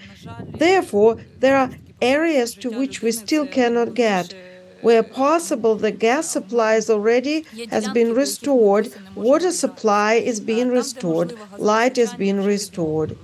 Therefore, 0.58 1.18
there 1.38 1.56
are 1.56 1.70
areas 2.02 2.56
to 2.56 2.70
which 2.70 3.02
we 3.02 3.12
still 3.12 3.46
cannot 3.46 3.94
get. 3.94 4.34
Where 4.82 5.04
possible, 5.04 5.76
the 5.76 5.92
gas 5.92 6.30
supply 6.30 6.76
is 6.76 6.90
already 6.90 7.46
has 7.70 7.90
been 7.90 8.14
restored, 8.14 8.90
water 9.16 9.52
supply 9.52 10.14
is 10.16 10.40
being 10.40 10.70
restored, 10.70 11.34
light 11.58 11.98
is 11.98 12.14
being 12.14 12.44
restored. 12.44 13.18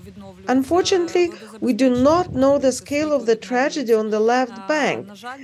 Unfortunately, 0.48 1.32
we 1.66 1.74
do 1.74 1.90
not 1.90 2.36
know 2.36 2.60
the 2.60 2.72
scale 2.72 3.12
of 3.12 3.26
the 3.26 3.36
tragedy 3.36 3.92
on 3.92 4.12
the 4.12 4.20
left 4.20 4.56
bank. 4.68 5.00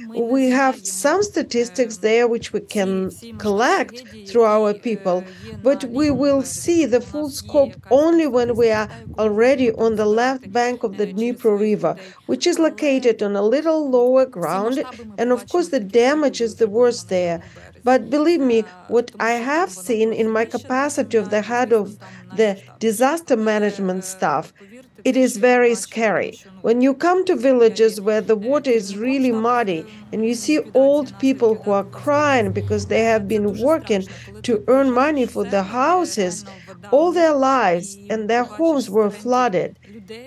We 0.07 0.51
have 0.51 0.75
some 0.85 1.23
statistics 1.23 1.97
there 1.97 2.27
which 2.27 2.53
we 2.53 2.59
can 2.59 3.09
collect 3.39 3.95
through 4.27 4.43
our 4.43 4.71
people, 4.75 5.23
but 5.63 5.83
we 5.85 6.11
will 6.11 6.43
see 6.43 6.85
the 6.85 7.01
full 7.01 7.31
scope 7.31 7.73
only 7.89 8.27
when 8.27 8.55
we 8.55 8.69
are 8.69 8.87
already 9.17 9.71
on 9.71 9.95
the 9.95 10.05
left 10.05 10.51
bank 10.51 10.83
of 10.83 10.97
the 10.97 11.07
Dnipro 11.07 11.59
River, 11.59 11.95
which 12.27 12.45
is 12.45 12.59
located 12.59 13.23
on 13.23 13.35
a 13.35 13.41
little 13.55 13.89
lower 13.89 14.27
ground, 14.27 14.83
and 15.17 15.31
of 15.31 15.49
course 15.49 15.69
the 15.69 15.79
damage 15.79 16.39
is 16.39 16.57
the 16.57 16.67
worst 16.67 17.09
there. 17.09 17.41
But 17.83 18.11
believe 18.11 18.41
me, 18.41 18.63
what 18.89 19.11
I 19.19 19.31
have 19.31 19.71
seen 19.71 20.13
in 20.13 20.29
my 20.29 20.45
capacity 20.45 21.17
of 21.17 21.31
the 21.31 21.41
head 21.41 21.73
of 21.73 21.97
the 22.35 22.61
disaster 22.77 23.35
management 23.35 24.03
staff, 24.03 24.53
it 25.03 25.15
is 25.17 25.37
very 25.37 25.75
scary. 25.75 26.39
When 26.61 26.81
you 26.81 26.93
come 26.93 27.25
to 27.25 27.35
villages 27.35 27.99
where 28.01 28.21
the 28.21 28.35
water 28.35 28.71
is 28.71 28.97
really 28.97 29.31
muddy 29.31 29.85
and 30.11 30.25
you 30.25 30.33
see 30.35 30.59
old 30.73 31.17
people 31.19 31.55
who 31.55 31.71
are 31.71 31.83
crying 31.85 32.51
because 32.51 32.87
they 32.87 33.03
have 33.03 33.27
been 33.27 33.57
working 33.57 34.05
to 34.43 34.63
earn 34.67 34.91
money 34.91 35.25
for 35.25 35.45
their 35.45 35.63
houses 35.63 36.45
all 36.91 37.11
their 37.11 37.33
lives 37.33 37.97
and 38.09 38.29
their 38.29 38.43
homes 38.43 38.89
were 38.89 39.09
flooded. 39.09 39.77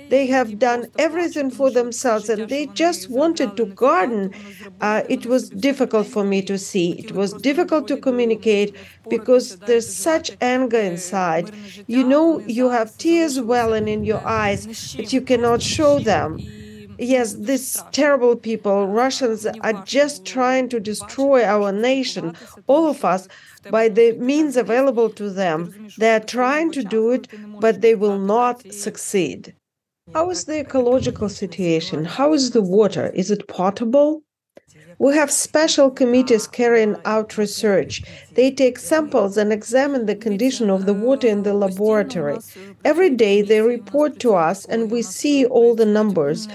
They 0.08 0.26
have 0.26 0.58
done 0.58 0.86
everything 0.98 1.50
for 1.50 1.70
themselves 1.70 2.28
and 2.28 2.48
they 2.48 2.66
just 2.66 3.10
wanted 3.10 3.56
to 3.56 3.66
garden. 3.66 4.32
Uh, 4.80 5.02
it 5.08 5.26
was 5.26 5.50
difficult 5.50 6.06
for 6.06 6.24
me 6.24 6.42
to 6.42 6.58
see. 6.58 6.92
It 6.92 7.12
was 7.12 7.32
difficult 7.34 7.88
to 7.88 7.96
communicate 7.96 8.76
because 9.08 9.56
there's 9.56 9.92
such 9.92 10.30
anger 10.40 10.80
inside. 10.80 11.50
You 11.86 12.04
know, 12.04 12.38
you 12.40 12.70
have 12.70 12.96
tears 12.98 13.40
welling 13.40 13.88
in 13.88 14.04
your 14.04 14.26
eyes, 14.26 14.94
but 14.96 15.12
you 15.12 15.20
cannot 15.20 15.62
show 15.62 15.98
them. 15.98 16.38
Yes, 16.98 17.34
these 17.34 17.82
terrible 17.90 18.36
people, 18.36 18.86
Russians, 18.86 19.46
are 19.46 19.84
just 19.84 20.24
trying 20.24 20.68
to 20.68 20.78
destroy 20.78 21.44
our 21.44 21.72
nation, 21.72 22.36
all 22.68 22.88
of 22.88 23.04
us, 23.04 23.26
by 23.70 23.88
the 23.88 24.12
means 24.12 24.56
available 24.56 25.10
to 25.10 25.30
them. 25.30 25.74
They 25.98 26.14
are 26.14 26.20
trying 26.20 26.70
to 26.72 26.84
do 26.84 27.10
it, 27.10 27.26
but 27.60 27.80
they 27.80 27.94
will 27.94 28.18
not 28.18 28.72
succeed. 28.72 29.54
How 30.12 30.28
is 30.28 30.44
the 30.44 30.60
ecological 30.60 31.30
situation? 31.30 32.04
How 32.04 32.34
is 32.34 32.50
the 32.50 32.60
water? 32.60 33.10
Is 33.14 33.30
it 33.30 33.48
potable? 33.48 34.22
We 34.98 35.14
have 35.14 35.30
special 35.30 35.90
committees 35.90 36.46
carrying 36.46 36.96
out 37.06 37.38
research. 37.38 38.02
They 38.34 38.50
take 38.50 38.78
samples 38.78 39.38
and 39.38 39.50
examine 39.50 40.04
the 40.04 40.14
condition 40.14 40.68
of 40.68 40.84
the 40.84 40.92
water 40.92 41.26
in 41.26 41.42
the 41.42 41.54
laboratory. 41.54 42.36
Every 42.84 43.08
day 43.08 43.40
they 43.40 43.62
report 43.62 44.20
to 44.20 44.34
us 44.34 44.66
and 44.66 44.90
we 44.90 45.00
see 45.00 45.46
all 45.46 45.74
the 45.74 45.86
numbers. 45.86 46.48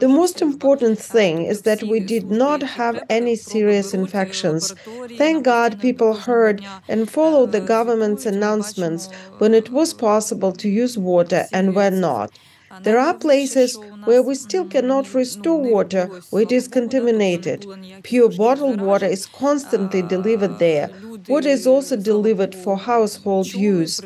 The 0.00 0.08
most 0.08 0.42
important 0.42 0.98
thing 0.98 1.44
is 1.44 1.62
that 1.62 1.84
we 1.84 2.00
did 2.00 2.30
not 2.30 2.60
have 2.60 3.02
any 3.08 3.36
serious 3.36 3.94
infections. 3.94 4.74
Thank 5.16 5.44
God 5.44 5.80
people 5.80 6.12
heard 6.12 6.62
and 6.88 7.08
followed 7.08 7.52
the 7.52 7.60
government's 7.60 8.26
announcements 8.26 9.08
when 9.38 9.54
it 9.54 9.70
was 9.70 9.94
possible 9.94 10.50
to 10.52 10.68
use 10.68 10.98
water 10.98 11.46
and 11.52 11.74
when 11.76 12.00
not. 12.00 12.36
There 12.82 12.98
are 12.98 13.14
places 13.14 13.78
where 14.04 14.22
we 14.22 14.34
still 14.34 14.66
cannot 14.66 15.14
restore 15.14 15.60
water 15.60 16.10
it 16.32 16.52
is 16.52 16.68
contaminated. 16.68 17.66
Pure 18.02 18.30
bottled 18.36 18.80
water 18.80 19.06
is 19.06 19.26
constantly 19.26 20.02
delivered 20.02 20.58
there. 20.58 20.90
Water 21.28 21.48
is 21.48 21.66
also 21.66 21.96
delivered 21.96 22.54
for 22.54 22.76
household 22.76 23.52
use. 23.52 24.00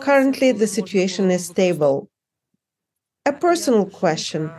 Currently, 0.00 0.52
the 0.52 0.66
situation 0.66 1.30
is 1.30 1.46
stable. 1.46 2.08
A 3.26 3.32
personal 3.32 3.86
question. 3.86 4.50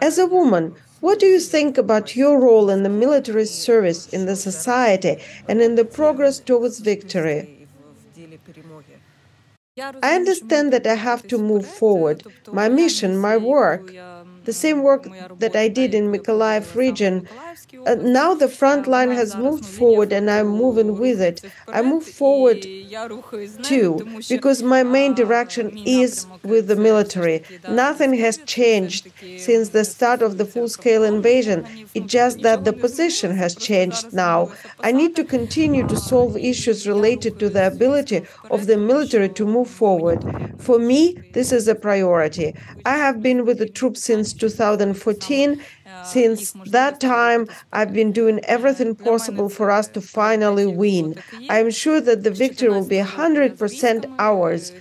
As 0.00 0.18
a 0.18 0.26
woman, 0.26 0.74
what 1.00 1.18
do 1.18 1.26
you 1.26 1.40
think 1.40 1.78
about 1.78 2.16
your 2.16 2.40
role 2.40 2.70
in 2.70 2.82
the 2.82 2.88
military 2.88 3.46
service 3.46 4.08
in 4.08 4.26
the 4.26 4.36
society 4.36 5.16
and 5.48 5.60
in 5.60 5.74
the 5.74 5.84
progress 5.84 6.38
towards 6.38 6.80
victory? 6.80 7.61
I 10.02 10.14
understand 10.14 10.72
that 10.72 10.86
I 10.86 10.94
have 10.94 11.26
to 11.28 11.38
move 11.38 11.66
forward. 11.66 12.24
My 12.50 12.68
mission, 12.68 13.16
my 13.16 13.36
work. 13.36 13.94
The 14.44 14.52
same 14.52 14.82
work 14.82 15.06
that 15.38 15.54
I 15.56 15.68
did 15.68 15.94
in 15.94 16.12
Mykolaiv 16.12 16.74
region. 16.74 17.28
Uh, 17.86 17.94
now 17.94 18.34
the 18.34 18.48
front 18.48 18.86
line 18.86 19.10
has 19.10 19.36
moved 19.36 19.64
forward 19.64 20.12
and 20.12 20.30
I'm 20.30 20.48
moving 20.48 20.98
with 20.98 21.20
it. 21.20 21.42
I 21.68 21.82
move 21.82 22.04
forward 22.04 22.62
too 23.62 24.20
because 24.28 24.62
my 24.62 24.82
main 24.82 25.14
direction 25.14 25.76
is 25.86 26.26
with 26.42 26.68
the 26.68 26.76
military. 26.76 27.42
Nothing 27.68 28.14
has 28.14 28.38
changed 28.38 29.10
since 29.38 29.70
the 29.70 29.84
start 29.84 30.22
of 30.22 30.38
the 30.38 30.44
full 30.44 30.68
scale 30.68 31.04
invasion. 31.04 31.66
It's 31.94 32.12
just 32.12 32.42
that 32.42 32.64
the 32.64 32.72
position 32.72 33.34
has 33.36 33.54
changed 33.54 34.12
now. 34.12 34.52
I 34.80 34.92
need 34.92 35.16
to 35.16 35.24
continue 35.24 35.86
to 35.88 35.96
solve 35.96 36.36
issues 36.36 36.86
related 36.86 37.38
to 37.40 37.48
the 37.48 37.66
ability 37.66 38.22
of 38.50 38.66
the 38.66 38.76
military 38.76 39.28
to 39.30 39.46
move 39.46 39.68
forward. 39.68 40.20
For 40.58 40.78
me, 40.78 41.14
this 41.32 41.52
is 41.52 41.68
a 41.68 41.74
priority. 41.74 42.54
I 42.84 42.96
have 42.96 43.22
been 43.22 43.44
with 43.44 43.58
the 43.58 43.68
troops 43.68 44.02
since 44.32 44.40
2014. 44.40 45.62
Since 46.04 46.52
that 46.66 47.00
time, 47.00 47.46
I've 47.72 47.92
been 47.92 48.12
doing 48.12 48.40
everything 48.44 48.94
possible 48.94 49.48
for 49.48 49.70
us 49.70 49.88
to 49.88 50.00
finally 50.00 50.66
win. 50.66 51.16
I 51.48 51.58
am 51.58 51.70
sure 51.70 52.00
that 52.00 52.22
the 52.22 52.30
victory 52.30 52.68
will 52.68 52.88
be 52.88 52.96
100% 52.96 54.14
ours. 54.18 54.72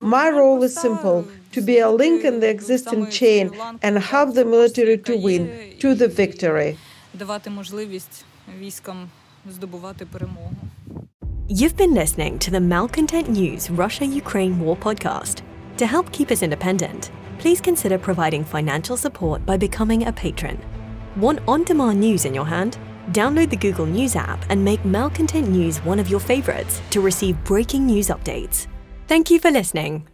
My 0.00 0.28
role 0.28 0.62
is 0.62 0.74
simple 0.74 1.26
to 1.52 1.60
be 1.60 1.78
a 1.78 1.90
link 1.90 2.24
in 2.24 2.40
the 2.40 2.48
existing 2.48 3.10
chain 3.10 3.50
and 3.82 3.98
help 3.98 4.34
the 4.34 4.44
military 4.44 4.98
to 4.98 5.16
win 5.16 5.76
to 5.78 5.94
the 5.94 6.08
victory. 6.08 6.76
You've 11.48 11.76
been 11.76 11.94
listening 11.94 12.38
to 12.38 12.50
the 12.50 12.60
Malcontent 12.60 13.28
News 13.28 13.70
Russia 13.70 14.06
Ukraine 14.06 14.60
War 14.60 14.76
podcast. 14.76 15.42
To 15.78 15.86
help 15.86 16.12
keep 16.12 16.30
us 16.30 16.42
independent, 16.42 17.10
please 17.44 17.60
consider 17.60 17.98
providing 17.98 18.42
financial 18.42 18.96
support 18.96 19.44
by 19.44 19.54
becoming 19.54 20.06
a 20.06 20.12
patron. 20.12 20.58
Want 21.16 21.40
on 21.46 21.62
demand 21.62 22.00
news 22.00 22.24
in 22.24 22.32
your 22.32 22.46
hand? 22.46 22.78
Download 23.12 23.50
the 23.50 23.56
Google 23.56 23.84
News 23.84 24.16
app 24.16 24.42
and 24.48 24.64
make 24.64 24.82
Malcontent 24.86 25.48
News 25.48 25.76
one 25.84 25.98
of 25.98 26.08
your 26.08 26.20
favorites 26.20 26.80
to 26.88 27.02
receive 27.02 27.36
breaking 27.44 27.84
news 27.84 28.08
updates. 28.08 28.66
Thank 29.08 29.30
you 29.30 29.38
for 29.38 29.50
listening. 29.50 30.08